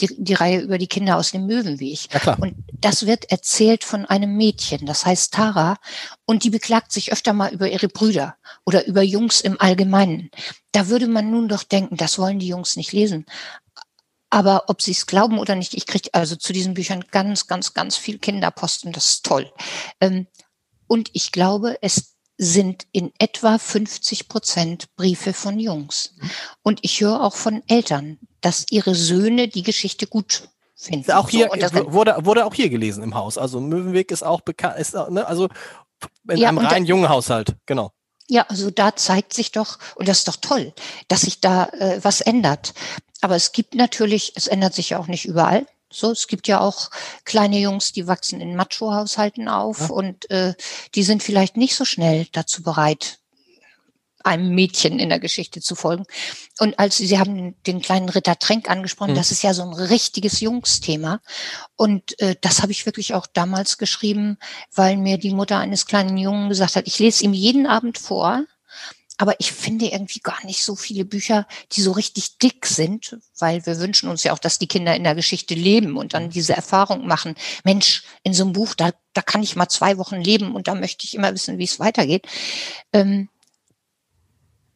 [0.00, 2.08] die, die Reihe über die Kinder aus dem Möwenweg.
[2.24, 2.34] Ja.
[2.40, 5.76] Und das wird erzählt von einem Mädchen, das heißt Tara,
[6.24, 10.30] und die beklagt sich öfter mal über ihre Brüder oder über Jungs im Allgemeinen.
[10.72, 13.26] Da würde man nun doch denken, das wollen die Jungs nicht lesen.
[14.30, 17.74] Aber ob Sie es glauben oder nicht, ich kriege also zu diesen Büchern ganz, ganz,
[17.74, 18.90] ganz viel Kinderposten.
[18.92, 19.52] Das ist toll.
[20.00, 20.26] Ähm,
[20.86, 26.14] und ich glaube, es sind in etwa 50 Prozent Briefe von Jungs.
[26.62, 31.10] Und ich höre auch von Eltern, dass ihre Söhne die Geschichte gut finden.
[31.12, 33.38] Auch hier so, wurde, wurde auch hier gelesen im Haus.
[33.38, 35.48] Also Möwenweg ist auch bekannt, ist, ne, also
[36.28, 37.92] in ja, einem rein jungen Haushalt, genau.
[38.28, 40.72] Ja, also da zeigt sich doch, und das ist doch toll,
[41.08, 42.74] dass sich da äh, was ändert.
[43.20, 45.66] Aber es gibt natürlich, es ändert sich ja auch nicht überall.
[45.92, 46.90] So, es gibt ja auch
[47.24, 49.86] kleine Jungs, die wachsen in Macho-Haushalten auf ja.
[49.88, 50.54] und äh,
[50.94, 53.18] die sind vielleicht nicht so schnell dazu bereit,
[54.24, 56.04] einem Mädchen in der Geschichte zu folgen.
[56.58, 59.16] Und als Sie haben den kleinen Ritter Tränk angesprochen, mhm.
[59.16, 61.20] das ist ja so ein richtiges Jungsthema.
[61.76, 64.38] Und äh, das habe ich wirklich auch damals geschrieben,
[64.74, 68.44] weil mir die Mutter eines kleinen Jungen gesagt hat, ich lese ihm jeden Abend vor.
[69.22, 73.64] Aber ich finde irgendwie gar nicht so viele Bücher, die so richtig dick sind, weil
[73.64, 76.54] wir wünschen uns ja auch, dass die Kinder in der Geschichte leben und dann diese
[76.54, 77.36] Erfahrung machen.
[77.62, 80.74] Mensch, in so einem Buch, da, da kann ich mal zwei Wochen leben und da
[80.74, 82.26] möchte ich immer wissen, wie es weitergeht.
[82.92, 83.28] Ähm,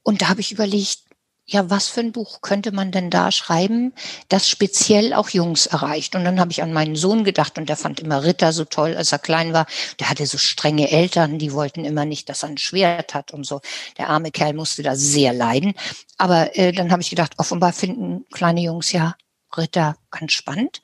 [0.05, 1.01] und da habe ich überlegt,
[1.49, 3.94] ja, was für ein Buch könnte man denn da schreiben,
[4.28, 6.16] das speziell auch Jungs erreicht?
[6.16, 8.97] Und dann habe ich an meinen Sohn gedacht und der fand immer Ritter so toll,
[8.97, 9.66] als er klein war.
[10.01, 13.44] Der hatte so strenge Eltern, die wollten immer nicht, dass er ein Schwert hat und
[13.44, 13.61] so.
[13.97, 15.74] Der arme Kerl musste da sehr leiden.
[16.18, 19.14] Aber äh, dann habe ich gedacht, offenbar finden kleine Jungs ja
[19.57, 20.82] Ritter ganz spannend.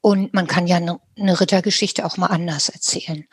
[0.00, 3.26] Und man kann ja eine, eine Rittergeschichte auch mal anders erzählen.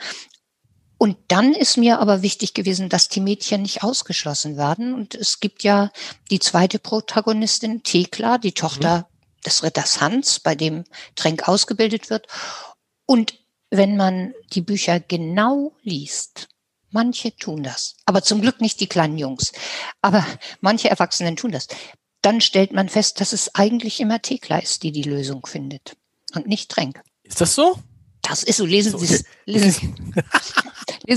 [1.02, 4.94] Und dann ist mir aber wichtig gewesen, dass die Mädchen nicht ausgeschlossen werden.
[4.94, 5.90] Und es gibt ja
[6.30, 9.42] die zweite Protagonistin, Thekla, die Tochter mhm.
[9.44, 10.84] des Ritters Hans, bei dem
[11.16, 12.28] Tränk ausgebildet wird.
[13.08, 13.34] Und
[13.72, 16.50] wenn man die Bücher genau liest,
[16.92, 19.54] manche tun das, aber zum Glück nicht die kleinen Jungs,
[20.04, 20.24] aber
[20.60, 21.68] manche Erwachsenen tun das,
[22.22, 25.98] dann stellt man fest, dass es eigentlich immer Thekla ist, die die Lösung findet
[26.36, 27.02] und nicht Tränk.
[27.24, 27.80] Ist das so?
[28.22, 29.24] Das ist so, lesen Sie es.
[29.46, 30.14] Lesen Sie lesen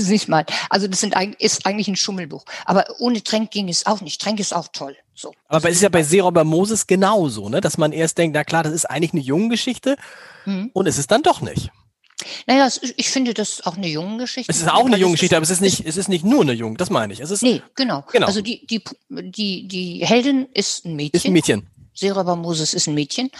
[0.01, 0.45] Sie es mal.
[0.69, 2.45] Also das sind, ist eigentlich ein Schummelbuch.
[2.65, 4.21] Aber ohne Tränk ging es auch nicht.
[4.21, 4.95] Tränk ist auch toll.
[5.13, 5.33] So.
[5.47, 7.61] Aber es ist ja bei Seeräuber Moses genauso, ne?
[7.61, 9.95] dass man erst denkt, na klar, das ist eigentlich eine junge Geschichte
[10.45, 10.71] mhm.
[10.73, 11.69] und es ist dann doch nicht.
[12.47, 14.51] Naja, ich finde, das ist auch eine junge Geschichte.
[14.51, 16.53] Es ist auch eine junge Geschichte, aber es ist nicht, es ist nicht nur eine
[16.53, 17.19] junge, das meine ich.
[17.19, 18.03] Es ist, nee, genau.
[18.11, 18.27] genau.
[18.27, 21.17] Also die, die, die, die Heldin ist ein Mädchen.
[21.17, 21.67] Ist ein Mädchen.
[21.93, 23.31] Seeräuber Moses ist ein Mädchen.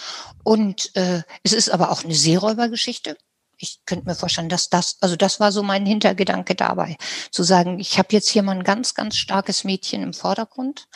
[0.42, 3.16] Und äh, es ist aber auch eine Seeräubergeschichte
[3.58, 6.96] ich könnte mir vorstellen, dass das, also das war so mein Hintergedanke dabei,
[7.30, 10.88] zu sagen, ich habe jetzt hier mal ein ganz, ganz starkes Mädchen im Vordergrund,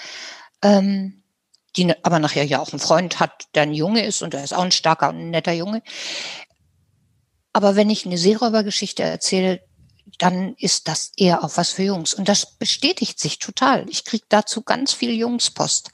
[0.62, 1.22] ähm,
[1.76, 4.52] die aber nachher ja auch einen Freund hat, der ein Junge ist und er ist
[4.52, 5.82] auch ein starker und netter Junge.
[7.52, 9.62] Aber wenn ich eine Seeräubergeschichte erzähle,
[10.18, 12.14] dann ist das eher auch was für Jungs.
[12.14, 13.88] Und das bestätigt sich total.
[13.88, 15.90] Ich kriege dazu ganz viel Jungspost.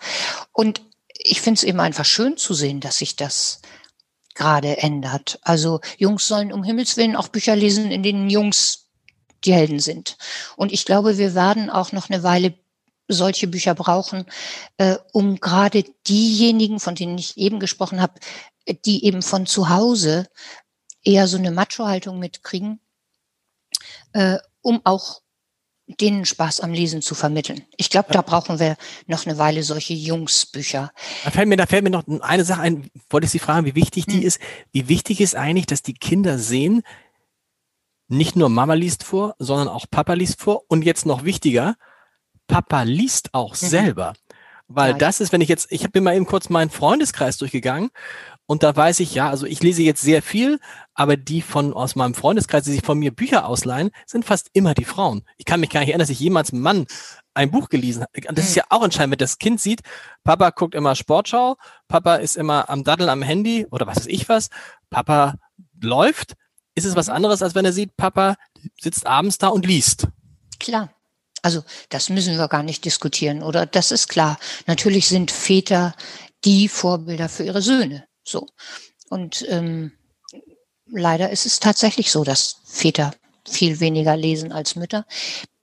[0.52, 0.82] Und
[1.18, 3.60] ich finde es eben einfach schön zu sehen, dass sich das
[4.37, 5.41] gerade ändert.
[5.43, 8.87] Also Jungs sollen um Himmels Willen auch Bücher lesen, in denen Jungs
[9.45, 10.16] die Helden sind.
[10.57, 12.55] Und ich glaube, wir werden auch noch eine Weile
[13.09, 14.26] solche Bücher brauchen,
[14.78, 18.14] äh, um gerade diejenigen, von denen ich eben gesprochen habe,
[18.84, 20.28] die eben von zu Hause
[21.05, 22.80] eher so eine Macho-Haltung mitkriegen,
[24.12, 25.20] äh, um auch
[25.87, 27.62] denen Spaß am Lesen zu vermitteln.
[27.76, 28.76] Ich glaube, da brauchen wir
[29.07, 30.93] noch eine Weile solche Jungsbücher.
[31.24, 33.74] Da fällt mir, da fällt mir noch eine Sache ein, wollte ich Sie fragen, wie
[33.74, 34.26] wichtig die hm.
[34.26, 34.41] ist.
[34.72, 36.82] Wie wichtig ist eigentlich, dass die Kinder sehen,
[38.09, 41.76] nicht nur Mama liest vor, sondern auch Papa liest vor und jetzt noch wichtiger,
[42.47, 43.66] Papa liest auch mhm.
[43.66, 44.12] selber.
[44.68, 47.39] Weil ja, das ist, wenn ich jetzt, ich habe mir mal eben kurz meinen Freundeskreis
[47.39, 47.91] durchgegangen
[48.47, 50.61] und da weiß ich, ja, also ich lese jetzt sehr viel,
[50.94, 54.74] aber die von aus meinem Freundeskreis, die sich von mir Bücher ausleihen, sind fast immer
[54.74, 55.24] die Frauen.
[55.36, 56.86] Ich kann mich gar nicht erinnern, dass ich jemals einen Mann
[57.34, 58.34] ein Buch gelesen habe.
[58.34, 59.80] Das ist ja auch entscheidend, wenn das Kind sieht,
[60.22, 61.57] Papa guckt immer Sportschau,
[61.88, 64.49] Papa ist immer am Daddeln am Handy oder was weiß ich was,
[64.90, 65.34] Papa
[65.82, 66.34] läuft,
[66.76, 68.36] ist es was anderes, als wenn er sieht, Papa
[68.80, 70.09] sitzt abends da und liest.
[70.61, 70.90] Klar.
[71.42, 73.66] Also das müssen wir gar nicht diskutieren, oder?
[73.66, 74.38] Das ist klar.
[74.66, 75.94] Natürlich sind Väter
[76.44, 78.05] die Vorbilder für ihre Söhne.
[78.26, 78.48] So.
[79.08, 79.92] Und ähm,
[80.86, 83.14] leider ist es tatsächlich so, dass Väter
[83.48, 85.06] viel weniger lesen als Mütter.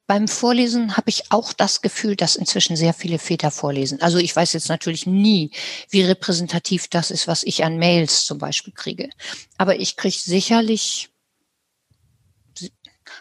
[0.06, 4.02] Beim Vorlesen habe ich auch das Gefühl, dass inzwischen sehr viele Väter vorlesen.
[4.02, 5.52] Also ich weiß jetzt natürlich nie,
[5.90, 9.10] wie repräsentativ das ist, was ich an Mails zum Beispiel kriege.
[9.58, 11.10] Aber ich kriege sicherlich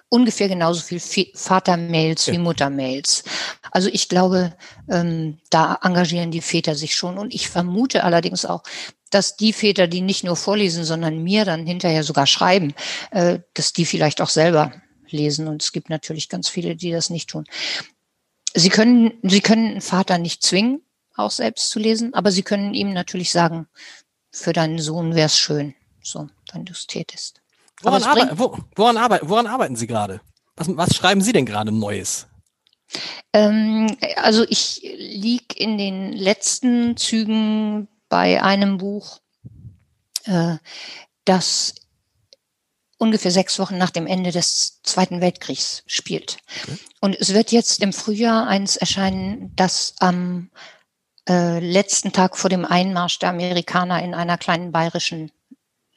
[0.09, 1.01] ungefähr genauso viel
[1.35, 2.35] Vatermails ja.
[2.35, 3.25] wie Muttermails.
[3.71, 4.55] Also ich glaube,
[4.91, 7.17] ähm, da engagieren die Väter sich schon.
[7.17, 8.63] Und ich vermute allerdings auch,
[9.15, 12.75] dass die Väter, die nicht nur vorlesen, sondern mir dann hinterher sogar schreiben,
[13.11, 14.73] äh, dass die vielleicht auch selber
[15.09, 15.49] lesen.
[15.49, 17.45] Und es gibt natürlich ganz viele, die das nicht tun.
[18.55, 20.83] Sie können, sie können einen Vater nicht zwingen,
[21.15, 23.69] auch selbst zu lesen, aber sie können ihm natürlich sagen,
[24.31, 27.41] für deinen Sohn wäre es schön, so, wenn du es tätest.
[27.83, 30.21] Woran, arbeit, wo, woran, arbeit, woran, arbeiten Sie gerade?
[30.57, 32.29] Was, was, schreiben Sie denn gerade Neues?
[33.33, 39.21] Ähm, also ich liege in den letzten Zügen bei einem Buch,
[40.25, 40.57] äh,
[41.25, 41.75] das
[42.99, 46.37] ungefähr sechs Wochen nach dem Ende des Zweiten Weltkriegs spielt.
[46.63, 46.77] Okay.
[47.01, 50.51] Und es wird jetzt im Frühjahr eins erscheinen, das am
[51.27, 55.33] äh, letzten Tag vor dem Einmarsch der Amerikaner in einer kleinen bayerischen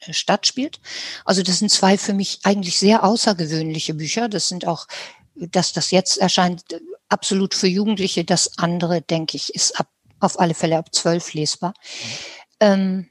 [0.00, 0.80] äh, Stadt spielt.
[1.26, 4.30] Also das sind zwei für mich eigentlich sehr außergewöhnliche Bücher.
[4.30, 4.86] Das sind auch,
[5.34, 6.64] dass das jetzt erscheint,
[7.10, 8.24] absolut für Jugendliche.
[8.24, 9.90] Das andere, denke ich, ist ab,
[10.20, 11.70] auf alle Fälle ab zwölf lesbar.
[11.70, 12.36] Mhm.
[12.60, 13.10] Ähm,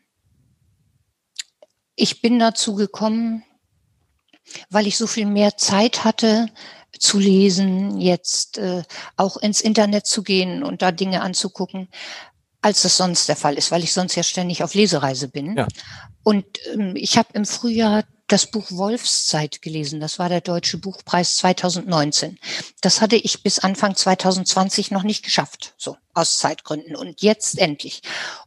[1.95, 3.43] ich bin dazu gekommen,
[4.69, 6.47] weil ich so viel mehr Zeit hatte
[6.97, 8.83] zu lesen, jetzt äh,
[9.17, 11.89] auch ins Internet zu gehen und da Dinge anzugucken,
[12.61, 15.57] als das sonst der Fall ist, weil ich sonst ja ständig auf Lesereise bin.
[15.57, 15.67] Ja.
[16.23, 19.99] Und ähm, ich habe im Frühjahr das Buch Wolfszeit gelesen.
[19.99, 22.39] Das war der Deutsche Buchpreis 2019.
[22.81, 26.95] Das hatte ich bis Anfang 2020 noch nicht geschafft, so aus Zeitgründen.
[26.95, 28.01] Und jetzt endlich.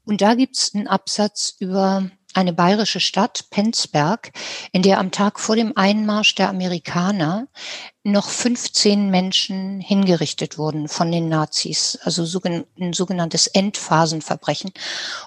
[0.04, 4.32] Und da gibt's einen Absatz über eine bayerische Stadt, Penzberg,
[4.72, 7.48] in der am Tag vor dem Einmarsch der Amerikaner
[8.04, 14.72] noch 15 Menschen hingerichtet wurden von den Nazis, also ein sogenanntes Endphasenverbrechen.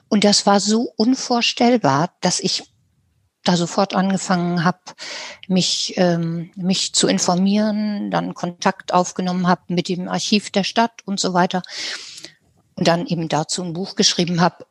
[0.10, 2.71] Und das war so unvorstellbar, dass ich
[3.44, 4.80] da sofort angefangen habe,
[5.48, 11.20] mich, ähm, mich zu informieren, dann Kontakt aufgenommen habe mit dem Archiv der Stadt und
[11.20, 11.64] so weiter
[12.76, 14.66] und dann eben dazu ein Buch geschrieben habe.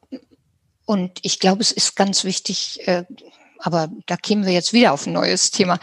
[0.86, 3.04] Und ich glaube, es ist ganz wichtig, äh,
[3.58, 5.78] aber da kämen wir jetzt wieder auf ein neues Thema.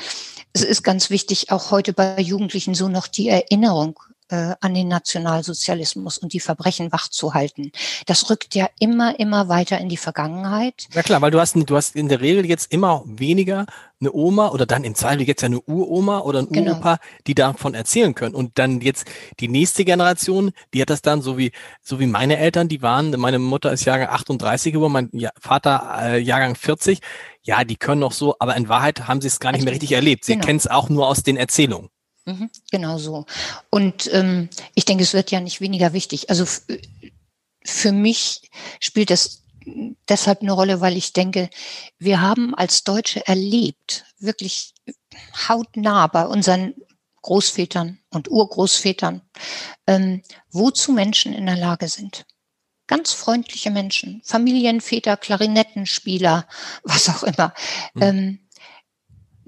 [0.54, 4.00] Es ist ganz wichtig, auch heute bei Jugendlichen so noch die Erinnerung
[4.30, 7.72] äh, an den Nationalsozialismus und die Verbrechen wachzuhalten.
[8.06, 10.88] Das rückt ja immer, immer weiter in die Vergangenheit.
[10.94, 13.66] Ja klar, weil du hast, du hast in der Regel jetzt immer weniger
[14.00, 16.74] eine Oma oder dann im Zweifel jetzt ja eine Uroma oder ein genau.
[16.74, 18.36] Uropa, die davon erzählen können.
[18.36, 19.08] Und dann jetzt
[19.40, 21.52] die nächste Generation, die hat das dann so wie,
[21.82, 25.10] so wie meine Eltern, die waren, meine Mutter ist Jahrgang 38 geworden, mein
[25.40, 27.00] Vater äh, Jahrgang 40.
[27.42, 29.94] Ja, die können noch so, aber in Wahrheit haben sie es gar nicht mehr richtig
[29.94, 30.26] erlebt.
[30.26, 30.46] Sie genau.
[30.46, 31.90] kennen es auch nur aus den Erzählungen.
[32.28, 33.26] Mhm, genau so.
[33.70, 36.30] Und ähm, ich denke, es wird ja nicht weniger wichtig.
[36.30, 36.46] Also
[37.64, 38.50] für mich
[38.82, 39.44] spielt das
[40.10, 41.50] deshalb eine Rolle, weil ich denke,
[42.00, 44.74] wir haben als Deutsche erlebt, wirklich
[45.48, 46.74] hautnah bei unseren
[47.22, 49.22] Großvätern und Urgroßvätern,
[49.88, 50.22] ähm,
[50.52, 52.26] wozu Menschen in der Lage sind.
[52.88, 56.48] Ganz freundliche Menschen, Familienväter, Klarinettenspieler,
[56.84, 57.54] was auch immer.
[57.94, 58.02] Mhm.
[58.02, 58.47] Ähm,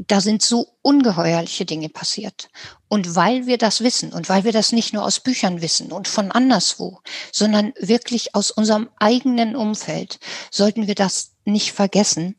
[0.08, 2.50] da sind so ungeheuerliche Dinge passiert.
[2.88, 6.08] Und weil wir das wissen und weil wir das nicht nur aus Büchern wissen und
[6.08, 7.00] von anderswo,
[7.32, 10.20] sondern wirklich aus unserem eigenen Umfeld,
[10.52, 12.38] sollten wir das nicht vergessen,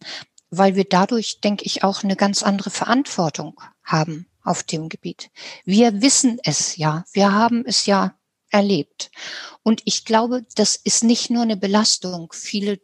[0.51, 5.31] weil wir dadurch, denke ich, auch eine ganz andere Verantwortung haben auf dem Gebiet.
[5.65, 8.15] Wir wissen es ja, wir haben es ja
[8.51, 9.11] erlebt.
[9.63, 12.33] Und ich glaube, das ist nicht nur eine Belastung.
[12.33, 12.79] Viele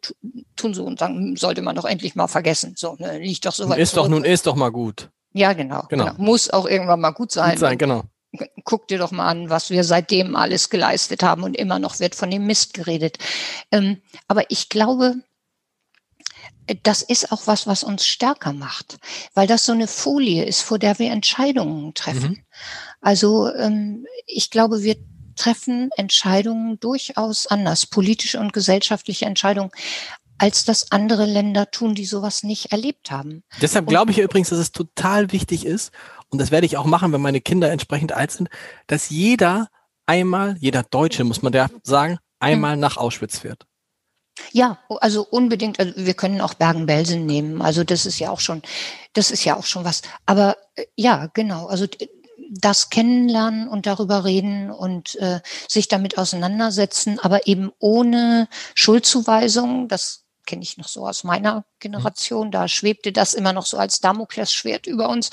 [0.57, 2.75] tun so und sagen, hm, sollte man doch endlich mal vergessen.
[2.77, 3.79] So, ne, liegt doch so weit.
[3.79, 5.11] Ist doch nun ist doch mal gut.
[5.33, 6.17] Ja, genau, genau, genau.
[6.19, 7.51] Muss auch irgendwann mal gut sein.
[7.51, 8.05] Gut sein, genau.
[8.65, 12.15] Guck dir doch mal an, was wir seitdem alles geleistet haben und immer noch wird
[12.15, 13.19] von dem Mist geredet.
[13.71, 15.17] Ähm, aber ich glaube,
[16.83, 18.99] das ist auch was, was uns stärker macht,
[19.35, 22.31] weil das so eine Folie ist, vor der wir Entscheidungen treffen.
[22.31, 22.43] Mhm.
[23.01, 24.97] Also ähm, ich glaube, wir
[25.37, 29.71] treffen Entscheidungen durchaus anders, politische und gesellschaftliche Entscheidungen,
[30.39, 33.43] als das andere Länder tun, die sowas nicht erlebt haben.
[33.61, 35.93] Deshalb glaube ich übrigens, dass es total wichtig ist,
[36.29, 38.49] und das werde ich auch machen, wenn meine Kinder entsprechend alt sind,
[38.87, 39.69] dass jeder
[40.07, 42.81] einmal, jeder Deutsche, muss man ja sagen, einmal hm.
[42.81, 43.67] nach Auschwitz fährt.
[44.53, 45.81] Ja, also unbedingt.
[45.81, 47.63] Also wir können auch Bergen-Belsen nehmen.
[47.63, 48.63] Also das ist ja auch schon,
[49.15, 50.03] das ist ja auch schon was.
[50.27, 51.67] Aber äh, ja, genau.
[51.67, 51.87] Also
[52.51, 59.89] das kennenlernen und darüber reden und äh, sich damit auseinandersetzen, aber eben ohne Schuldzuweisung.
[59.89, 62.51] Das kenne ich noch so aus meiner Generation.
[62.51, 65.31] Da schwebte das immer noch so als Damoklesschwert über uns.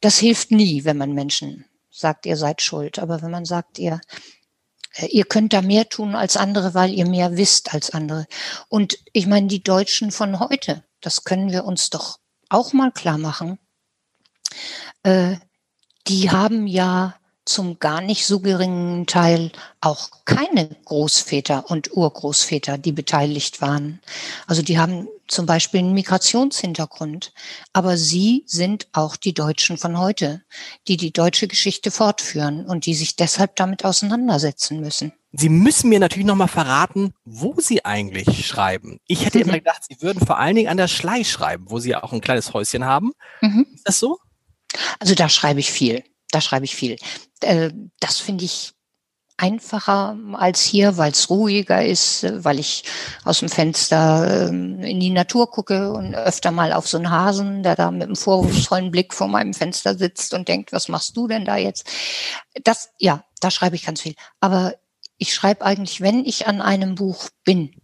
[0.00, 2.98] Das hilft nie, wenn man Menschen sagt, ihr seid schuld.
[2.98, 4.00] Aber wenn man sagt, ihr,
[4.94, 8.26] äh, ihr könnt da mehr tun als andere, weil ihr mehr wisst als andere.
[8.68, 13.18] Und ich meine, die Deutschen von heute, das können wir uns doch auch mal klar
[13.18, 13.58] machen.
[15.02, 15.36] Äh,
[16.08, 17.14] die haben ja
[17.46, 24.00] zum gar nicht so geringen Teil auch keine Großväter und Urgroßväter, die beteiligt waren.
[24.48, 27.32] Also die haben zum Beispiel einen Migrationshintergrund.
[27.72, 30.42] Aber sie sind auch die Deutschen von heute,
[30.88, 35.12] die die deutsche Geschichte fortführen und die sich deshalb damit auseinandersetzen müssen.
[35.32, 38.98] Sie müssen mir natürlich nochmal verraten, wo Sie eigentlich schreiben.
[39.06, 39.44] Ich hätte mhm.
[39.44, 42.12] immer gedacht, Sie würden vor allen Dingen an der Schlei schreiben, wo Sie ja auch
[42.12, 43.12] ein kleines Häuschen haben.
[43.40, 43.66] Mhm.
[43.74, 44.18] Ist das so?
[44.98, 46.04] Also da schreibe ich viel.
[46.30, 46.96] Da schreibe ich viel.
[47.40, 47.70] Äh,
[48.00, 48.72] das finde ich
[49.38, 52.84] einfacher als hier, weil es ruhiger ist, weil ich
[53.24, 57.62] aus dem Fenster ähm, in die Natur gucke und öfter mal auf so einen Hasen,
[57.62, 61.28] der da mit einem vorwurfsvollen Blick vor meinem Fenster sitzt und denkt, was machst du
[61.28, 61.86] denn da jetzt?
[62.64, 64.14] Das, ja, da schreibe ich ganz viel.
[64.40, 64.74] Aber
[65.18, 67.74] ich schreibe eigentlich, wenn ich an einem Buch bin,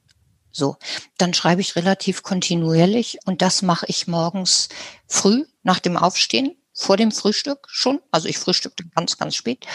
[0.51, 0.77] so,
[1.19, 4.69] dann schreibe ich relativ kontinuierlich und das mache ich morgens
[5.07, 8.01] früh nach dem Aufstehen, vor dem Frühstück schon.
[8.11, 9.67] Also ich frühstücke ganz, ganz spät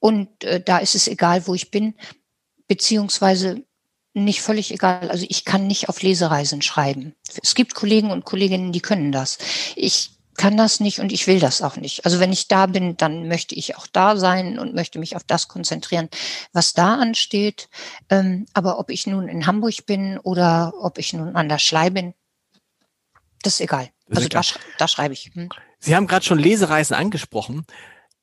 [0.00, 1.94] und äh, da ist es egal, wo ich bin,
[2.66, 3.64] beziehungsweise
[4.14, 5.10] nicht völlig egal.
[5.10, 7.14] Also ich kann nicht auf Lesereisen schreiben.
[7.42, 9.38] Es gibt Kollegen und Kolleginnen, die können das.
[9.76, 12.04] Ich kann das nicht und ich will das auch nicht.
[12.04, 15.24] Also wenn ich da bin, dann möchte ich auch da sein und möchte mich auf
[15.24, 16.08] das konzentrieren,
[16.52, 17.68] was da ansteht.
[18.08, 21.90] Ähm, aber ob ich nun in Hamburg bin oder ob ich nun an der Schlei
[21.90, 22.14] bin,
[23.42, 23.90] das ist egal.
[24.06, 24.44] Das also ist egal.
[24.44, 25.30] Da, da, schreibe ich.
[25.34, 25.48] Hm.
[25.78, 27.64] Sie haben gerade schon Lesereisen angesprochen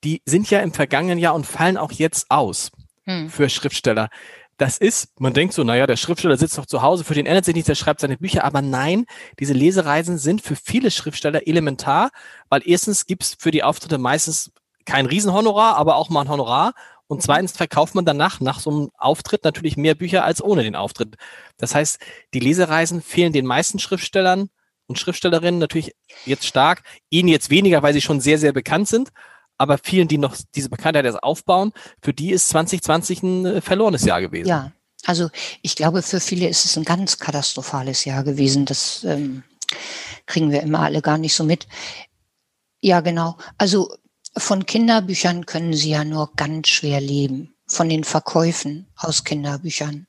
[0.06, 2.72] die sind ja im vergangenen Jahr und fallen auch jetzt aus
[3.04, 3.30] hm.
[3.30, 4.10] für Schriftsteller.
[4.58, 7.44] Das ist, man denkt so, naja, der Schriftsteller sitzt noch zu Hause, für den ändert
[7.44, 9.06] sich nichts, der schreibt seine Bücher, aber nein,
[9.38, 12.12] diese Lesereisen sind für viele Schriftsteller elementar,
[12.48, 14.52] weil erstens gibt's für die Auftritte meistens
[14.86, 16.74] kein Riesenhonorar, aber auch mal ein Honorar.
[17.08, 17.22] Und mhm.
[17.22, 21.16] zweitens verkauft man danach, nach so einem Auftritt, natürlich mehr Bücher als ohne den Auftritt.
[21.58, 22.00] Das heißt,
[22.34, 24.50] die Lesereisen fehlen den meisten Schriftstellern
[24.88, 25.94] und Schriftstellerinnen natürlich
[26.26, 29.12] jetzt stark, ihnen jetzt weniger, weil sie schon sehr, sehr bekannt sind
[29.58, 31.72] aber vielen, die noch diese Bekanntheit erst aufbauen,
[32.02, 34.48] für die ist 2020 ein äh, verlorenes Jahr gewesen.
[34.48, 34.72] Ja,
[35.06, 35.30] also
[35.62, 38.66] ich glaube, für viele ist es ein ganz katastrophales Jahr gewesen.
[38.66, 39.44] Das ähm,
[40.26, 41.68] kriegen wir immer alle gar nicht so mit.
[42.82, 43.38] Ja, genau.
[43.58, 43.96] Also
[44.38, 50.08] von Kinderbüchern können sie ja nur ganz schwer leben von den Verkäufen aus Kinderbüchern.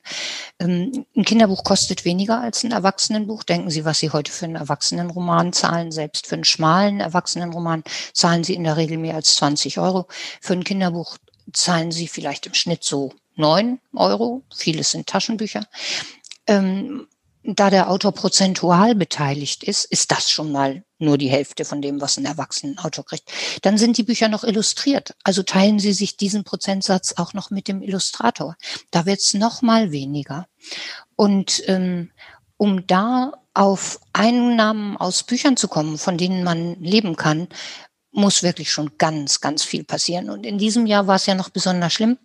[0.59, 3.43] Ähm, ein Kinderbuch kostet weniger als ein Erwachsenenbuch.
[3.43, 5.91] Denken Sie, was Sie heute für einen Erwachsenenroman zahlen.
[5.91, 7.83] Selbst für einen schmalen Erwachsenenroman
[8.13, 10.07] zahlen Sie in der Regel mehr als 20 Euro.
[10.41, 11.17] Für ein Kinderbuch
[11.53, 14.43] zahlen Sie vielleicht im Schnitt so neun Euro.
[14.55, 15.65] Vieles sind Taschenbücher.
[16.45, 17.07] Ähm,
[17.55, 22.01] da der Autor prozentual beteiligt ist, ist das schon mal nur die Hälfte von dem,
[22.01, 23.31] was ein Erwachsenenautor kriegt.
[23.61, 25.15] Dann sind die Bücher noch illustriert.
[25.23, 28.57] Also teilen Sie sich diesen Prozentsatz auch noch mit dem Illustrator.
[28.91, 30.47] Da wird es noch mal weniger.
[31.15, 32.11] Und ähm,
[32.57, 37.47] um da auf Einnahmen aus Büchern zu kommen, von denen man leben kann,
[38.11, 40.29] muss wirklich schon ganz, ganz viel passieren.
[40.29, 42.17] Und in diesem Jahr war es ja noch besonders schlimm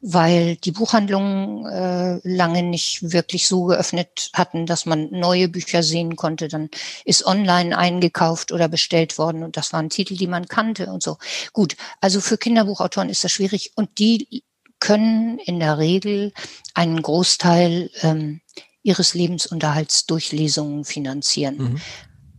[0.00, 6.16] weil die Buchhandlungen äh, lange nicht wirklich so geöffnet hatten, dass man neue Bücher sehen
[6.16, 6.48] konnte.
[6.48, 6.70] Dann
[7.04, 11.18] ist online eingekauft oder bestellt worden und das waren Titel, die man kannte und so.
[11.52, 14.44] Gut, also für Kinderbuchautoren ist das schwierig und die
[14.80, 16.32] können in der Regel
[16.74, 18.40] einen Großteil ähm,
[18.82, 21.56] ihres Lebensunterhalts durch Lesungen finanzieren.
[21.56, 21.80] Mhm.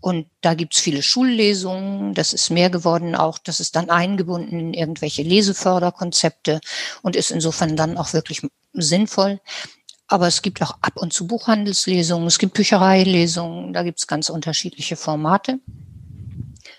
[0.07, 4.73] Und da gibt's viele Schullesungen, das ist mehr geworden auch, das ist dann eingebunden in
[4.73, 6.61] irgendwelche Leseförderkonzepte
[7.01, 8.41] und ist insofern dann auch wirklich
[8.71, 9.41] sinnvoll.
[10.07, 14.95] Aber es gibt auch ab und zu Buchhandelslesungen, es gibt Büchereilesungen, da gibt's ganz unterschiedliche
[14.95, 15.59] Formate.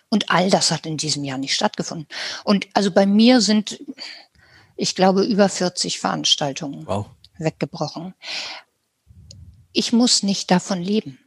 [0.08, 2.08] Und all das hat in diesem Jahr nicht stattgefunden.
[2.44, 3.78] Und also bei mir sind,
[4.74, 7.10] ich glaube, über 40 Veranstaltungen wow.
[7.36, 8.14] weggebrochen.
[9.74, 11.18] Ich muss nicht davon leben.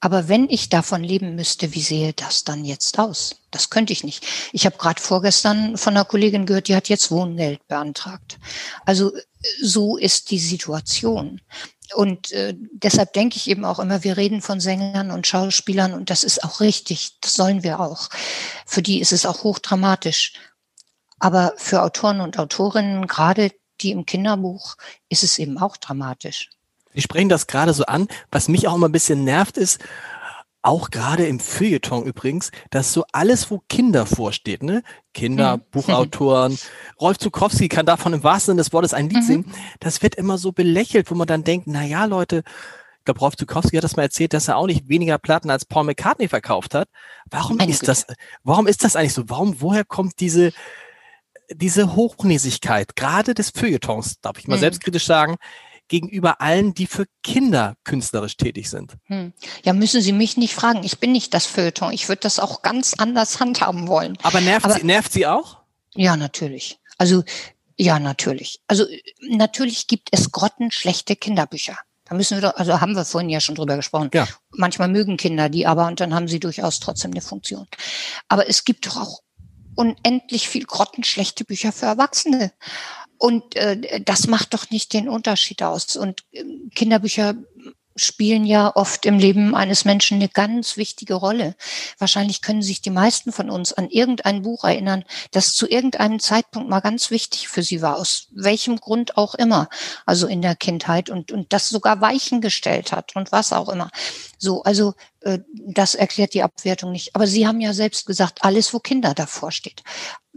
[0.00, 3.36] Aber wenn ich davon leben müsste, wie sehe das dann jetzt aus?
[3.50, 4.24] Das könnte ich nicht.
[4.52, 8.38] Ich habe gerade vorgestern von einer Kollegin gehört, die hat jetzt Wohngeld beantragt.
[8.84, 9.12] Also
[9.60, 11.40] so ist die Situation.
[11.94, 16.10] Und äh, deshalb denke ich eben auch immer, wir reden von Sängern und Schauspielern und
[16.10, 18.08] das ist auch richtig, das sollen wir auch.
[18.66, 20.34] Für die ist es auch hochdramatisch.
[21.18, 24.76] Aber für Autoren und Autorinnen, gerade die im Kinderbuch,
[25.08, 26.50] ist es eben auch dramatisch.
[26.94, 28.08] Sie sprechen das gerade so an.
[28.30, 29.80] Was mich auch immer ein bisschen nervt, ist,
[30.62, 34.82] auch gerade im Feuilleton übrigens, dass so alles, wo Kinder vorsteht, ne?
[35.14, 35.62] Kinder, mhm.
[35.70, 36.58] Buchautoren,
[37.00, 39.26] Rolf Zukowski kann davon im wahrsten Sinne des Wortes ein Lied mhm.
[39.26, 39.54] singen.
[39.80, 42.42] Das wird immer so belächelt, wo man dann denkt, na ja, Leute,
[42.98, 45.64] ich glaube, Rolf Zukowski hat das mal erzählt, dass er auch nicht weniger Platten als
[45.64, 46.88] Paul McCartney verkauft hat.
[47.30, 47.92] Warum Meine ist Güte.
[47.92, 48.06] das,
[48.42, 49.28] warum ist das eigentlich so?
[49.28, 50.52] Warum, woher kommt diese,
[51.50, 54.60] diese Hochnäsigkeit, gerade des Feuilletons, darf ich mal mhm.
[54.60, 55.36] selbstkritisch sagen,
[55.88, 58.94] gegenüber allen, die für Kinder künstlerisch tätig sind.
[59.04, 59.32] Hm.
[59.64, 60.84] Ja, müssen Sie mich nicht fragen.
[60.84, 61.92] Ich bin nicht das Feuilleton.
[61.92, 64.16] Ich würde das auch ganz anders handhaben wollen.
[64.22, 65.58] Aber nervt, Aber, sie, nervt sie auch?
[65.94, 66.78] Ja, natürlich.
[66.98, 67.24] Also,
[67.76, 68.60] ja, natürlich.
[68.66, 68.84] Also,
[69.20, 71.78] natürlich gibt es grottenschlechte Kinderbücher.
[72.08, 74.10] Da müssen wir doch, also haben wir vorhin ja schon drüber gesprochen.
[74.14, 74.26] Ja.
[74.50, 77.66] Manchmal mögen Kinder die aber und dann haben sie durchaus trotzdem eine Funktion.
[78.28, 79.20] Aber es gibt doch auch
[79.76, 82.52] unendlich viel grottenschlechte Bücher für Erwachsene.
[83.18, 85.96] Und äh, das macht doch nicht den Unterschied aus.
[85.96, 86.44] Und äh,
[86.74, 87.34] Kinderbücher
[87.98, 91.56] spielen ja oft im Leben eines Menschen eine ganz wichtige Rolle.
[91.98, 96.68] Wahrscheinlich können sich die meisten von uns an irgendein Buch erinnern, das zu irgendeinem Zeitpunkt
[96.68, 99.68] mal ganz wichtig für sie war, aus welchem Grund auch immer,
[100.06, 103.90] also in der Kindheit und, und das sogar Weichen gestellt hat und was auch immer.
[104.38, 107.14] So, also äh, das erklärt die Abwertung nicht.
[107.14, 109.82] Aber Sie haben ja selbst gesagt, alles, wo Kinder davor steht.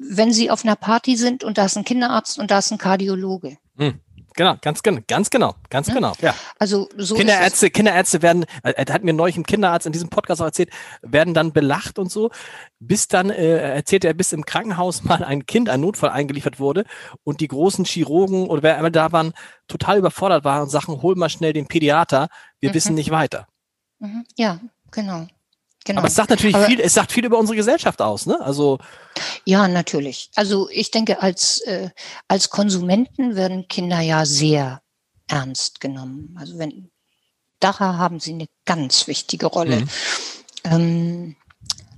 [0.09, 2.77] Wenn Sie auf einer Party sind und da ist ein Kinderarzt und da ist ein
[2.77, 3.57] Kardiologe.
[3.77, 3.99] Hm
[4.33, 5.93] Genau, ganz genau, ganz genau, ganz ja?
[5.93, 6.13] genau.
[6.21, 6.33] Ja.
[6.57, 10.41] Also so Kinderärzte, Kinderärzte werden, äh, er hat mir neulich im Kinderarzt in diesem Podcast
[10.41, 10.69] auch erzählt,
[11.01, 12.31] werden dann belacht und so,
[12.79, 16.85] bis dann äh, erzählt er, bis im Krankenhaus mal ein Kind, ein Notfall eingeliefert wurde
[17.23, 19.33] und die großen Chirurgen oder wer einmal da waren,
[19.67, 22.29] total überfordert waren und sagen, hol mal schnell den Pädiater,
[22.61, 22.73] wir mhm.
[22.73, 23.47] wissen nicht weiter.
[23.99, 24.23] Mhm.
[24.37, 25.27] Ja, genau.
[25.83, 25.99] Genau.
[25.99, 28.39] Aber es sagt natürlich Aber, viel, es sagt viel über unsere Gesellschaft aus, ne?
[28.41, 28.77] Also
[29.45, 30.29] ja, natürlich.
[30.35, 31.89] Also ich denke, als äh,
[32.27, 34.81] als Konsumenten werden Kinder ja sehr
[35.27, 36.35] ernst genommen.
[36.39, 36.91] Also wenn
[37.59, 39.81] daher haben sie eine ganz wichtige Rolle.
[39.81, 39.89] Mhm.
[40.65, 41.35] Ähm,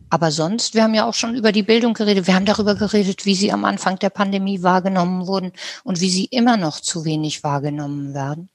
[0.10, 2.28] aber sonst, wir haben ja auch schon über die Bildung geredet.
[2.28, 5.54] Wir haben darüber geredet, wie sie am Anfang der Pandemie wahrgenommen wurden
[5.84, 8.50] und wie sie immer noch zu wenig wahrgenommen werden.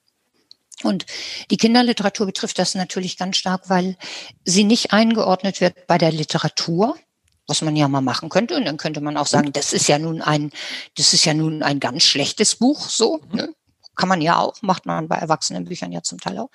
[0.84, 1.06] Und
[1.50, 3.96] die Kinderliteratur betrifft das natürlich ganz stark, weil
[4.44, 6.96] sie nicht eingeordnet wird bei der Literatur,
[7.46, 8.56] was man ja mal machen könnte.
[8.56, 10.52] Und dann könnte man auch sagen, das ist ja nun ein,
[10.96, 13.20] das ist ja nun ein ganz schlechtes Buch, so.
[13.30, 13.36] Mhm.
[13.36, 13.54] Ne?
[13.96, 16.50] Kann man ja auch, macht man bei Erwachsenenbüchern ja zum Teil auch.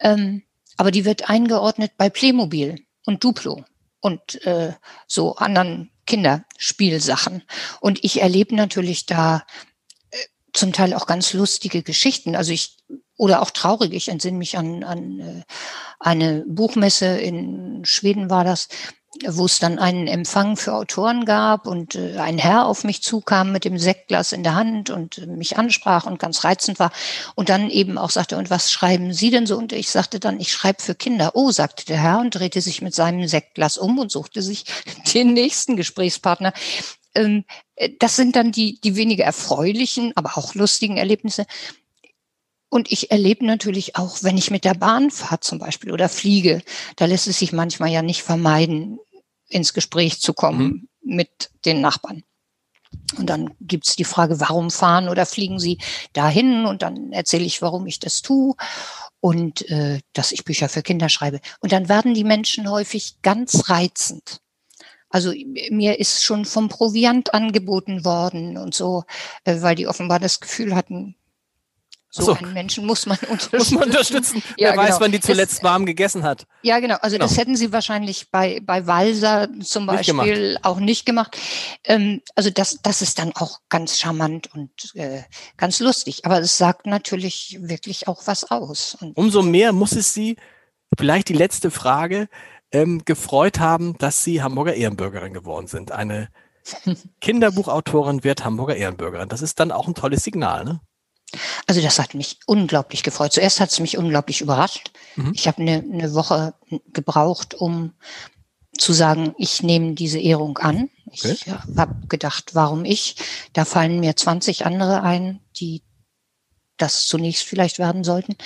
[0.00, 0.42] Ähm,
[0.78, 3.64] aber die wird eingeordnet bei Playmobil und Duplo
[4.00, 4.72] und äh,
[5.06, 7.42] so anderen Kinderspielsachen.
[7.80, 9.44] Und ich erlebe natürlich da
[10.10, 10.18] äh,
[10.52, 12.36] zum Teil auch ganz lustige Geschichten.
[12.36, 12.78] Also ich
[13.22, 13.92] oder auch traurig.
[13.92, 15.42] Ich entsinne mich an, an äh,
[16.00, 18.66] eine Buchmesse in Schweden war das,
[19.28, 23.52] wo es dann einen Empfang für Autoren gab und äh, ein Herr auf mich zukam
[23.52, 26.90] mit dem Sektglas in der Hand und äh, mich ansprach und ganz reizend war
[27.36, 29.56] und dann eben auch sagte, und was schreiben Sie denn so?
[29.56, 31.30] Und ich sagte dann, ich schreibe für Kinder.
[31.34, 34.64] Oh, sagte der Herr und drehte sich mit seinem Sektglas um und suchte sich
[35.14, 36.52] den nächsten Gesprächspartner.
[37.14, 37.44] Ähm,
[38.00, 41.46] das sind dann die, die weniger erfreulichen, aber auch lustigen Erlebnisse.
[42.72, 46.62] Und ich erlebe natürlich auch, wenn ich mit der Bahn fahre zum Beispiel oder fliege,
[46.96, 48.98] da lässt es sich manchmal ja nicht vermeiden,
[49.50, 51.16] ins Gespräch zu kommen mhm.
[51.16, 52.22] mit den Nachbarn.
[53.18, 55.76] Und dann gibt's die Frage, warum fahren oder fliegen Sie
[56.14, 56.64] dahin?
[56.64, 58.54] Und dann erzähle ich, warum ich das tue
[59.20, 61.40] und äh, dass ich Bücher für Kinder schreibe.
[61.60, 64.40] Und dann werden die Menschen häufig ganz reizend.
[65.10, 65.34] Also
[65.70, 69.04] mir ist schon vom Proviant angeboten worden und so,
[69.44, 71.16] äh, weil die offenbar das Gefühl hatten,
[72.14, 73.56] so, so, einen Menschen muss man unterstützen.
[73.58, 74.42] Muss man unterstützen.
[74.58, 74.82] Ja, Wer genau.
[74.82, 76.46] weiß, wann die zuletzt das, warm gegessen hat.
[76.60, 76.96] Ja, genau.
[77.00, 77.26] Also genau.
[77.26, 81.38] das hätten sie wahrscheinlich bei, bei Walser zum Beispiel nicht auch nicht gemacht.
[81.84, 85.22] Ähm, also das, das ist dann auch ganz charmant und äh,
[85.56, 86.26] ganz lustig.
[86.26, 88.94] Aber es sagt natürlich wirklich auch was aus.
[89.00, 90.36] Und Umso mehr muss es sie,
[90.98, 92.28] vielleicht die letzte Frage,
[92.72, 95.92] ähm, gefreut haben, dass sie Hamburger Ehrenbürgerin geworden sind.
[95.92, 96.28] Eine
[97.22, 99.30] Kinderbuchautorin wird Hamburger Ehrenbürgerin.
[99.30, 100.80] Das ist dann auch ein tolles Signal, ne?
[101.66, 103.32] Also das hat mich unglaublich gefreut.
[103.32, 104.90] Zuerst hat es mich unglaublich überrascht.
[105.16, 105.32] Mhm.
[105.34, 106.54] Ich habe eine, eine Woche
[106.92, 107.92] gebraucht, um
[108.78, 110.88] zu sagen, ich nehme diese Ehrung an.
[111.06, 111.32] Okay.
[111.32, 113.16] Ich habe gedacht, warum ich?
[113.52, 115.82] Da fallen mir 20 andere ein, die
[116.78, 118.36] das zunächst vielleicht werden sollten.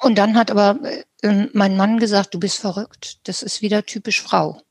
[0.00, 0.78] Und dann hat aber
[1.22, 3.18] äh, mein Mann gesagt, du bist verrückt.
[3.24, 4.62] Das ist wieder typisch Frau.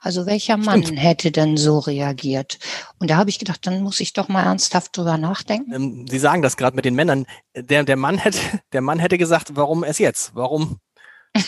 [0.00, 0.98] Also welcher Mann Stimmt.
[0.98, 2.58] hätte denn so reagiert?
[2.98, 5.72] Und da habe ich gedacht, dann muss ich doch mal ernsthaft drüber nachdenken.
[5.72, 7.26] Ähm, Sie sagen das gerade mit den Männern.
[7.54, 8.38] Der, der, Mann hätte,
[8.72, 10.34] der Mann hätte gesagt, warum es jetzt?
[10.34, 10.78] Warum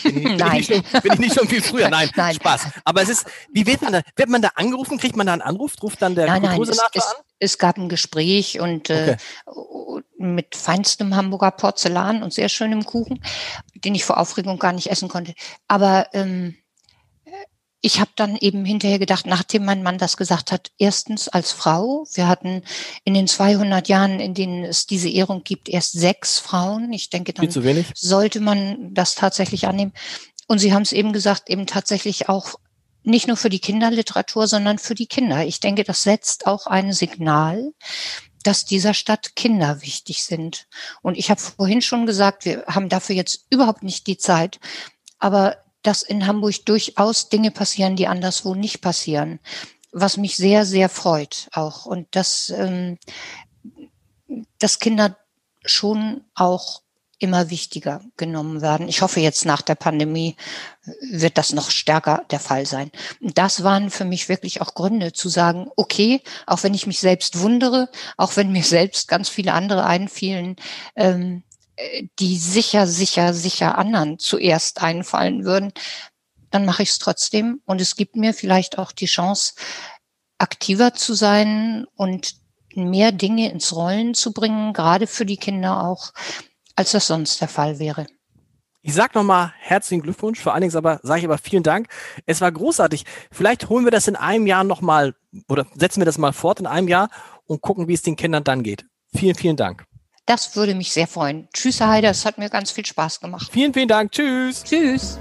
[0.03, 0.59] bin ich, Nein.
[0.59, 1.89] ich, nicht, bin ich nicht schon viel früher?
[1.89, 2.67] Nein, nein, Spaß.
[2.83, 4.97] Aber es ist, wie wird man da, wird man da angerufen?
[4.97, 5.73] Kriegt man da einen Anruf?
[5.81, 7.13] Ruft dann der nein, nein, es, es, an?
[7.39, 10.01] Es gab ein Gespräch und äh, okay.
[10.19, 13.23] äh, mit feinstem Hamburger Porzellan und sehr schönem Kuchen,
[13.75, 15.33] den ich vor Aufregung gar nicht essen konnte.
[15.67, 16.55] Aber ähm,
[17.85, 22.07] ich habe dann eben hinterher gedacht, nachdem mein Mann das gesagt hat, erstens als Frau,
[22.13, 22.63] wir hatten
[23.03, 26.93] in den 200 Jahren, in denen es diese Ehrung gibt, erst sechs Frauen.
[26.93, 27.49] Ich denke, dann
[27.93, 29.91] sollte man das tatsächlich annehmen.
[30.47, 32.55] Und Sie haben es eben gesagt, eben tatsächlich auch
[33.03, 35.45] nicht nur für die Kinderliteratur, sondern für die Kinder.
[35.45, 37.73] Ich denke, das setzt auch ein Signal,
[38.43, 40.67] dass dieser Stadt Kinder wichtig sind.
[41.01, 44.61] Und ich habe vorhin schon gesagt, wir haben dafür jetzt überhaupt nicht die Zeit.
[45.19, 49.39] Aber dass in Hamburg durchaus Dinge passieren, die anderswo nicht passieren,
[49.91, 51.85] was mich sehr, sehr freut auch.
[51.85, 52.97] Und dass, ähm,
[54.59, 55.17] dass Kinder
[55.65, 56.81] schon auch
[57.23, 58.89] immer wichtiger genommen werden.
[58.89, 60.35] Ich hoffe, jetzt nach der Pandemie
[61.09, 62.91] wird das noch stärker der Fall sein.
[63.21, 66.99] Und das waren für mich wirklich auch Gründe zu sagen, okay, auch wenn ich mich
[66.99, 70.57] selbst wundere, auch wenn mir selbst ganz viele andere einfielen,
[70.97, 71.43] ähm,
[72.19, 75.73] die sicher, sicher, sicher anderen zuerst einfallen würden,
[76.49, 77.61] dann mache ich es trotzdem.
[77.65, 79.53] Und es gibt mir vielleicht auch die Chance,
[80.37, 82.35] aktiver zu sein und
[82.75, 86.11] mehr Dinge ins Rollen zu bringen, gerade für die Kinder auch,
[86.75, 88.07] als das sonst der Fall wäre.
[88.81, 91.87] Ich sag nochmal herzlichen Glückwunsch, vor allen Dingen aber sage ich aber vielen Dank.
[92.25, 93.05] Es war großartig.
[93.31, 95.15] Vielleicht holen wir das in einem Jahr nochmal
[95.47, 97.09] oder setzen wir das mal fort in einem Jahr
[97.45, 98.85] und gucken, wie es den Kindern dann geht.
[99.15, 99.85] Vielen, vielen Dank.
[100.25, 101.49] Das würde mich sehr freuen.
[101.53, 103.49] Tschüss, Herr Heider, es hat mir ganz viel Spaß gemacht.
[103.51, 104.11] Vielen, vielen Dank.
[104.11, 104.63] Tschüss.
[104.63, 105.19] Tschüss.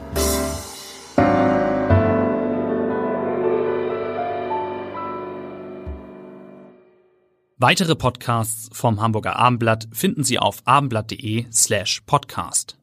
[7.59, 12.77] Weitere Podcasts vom Hamburger Abendblatt finden Sie auf abendblatt.de slash podcast.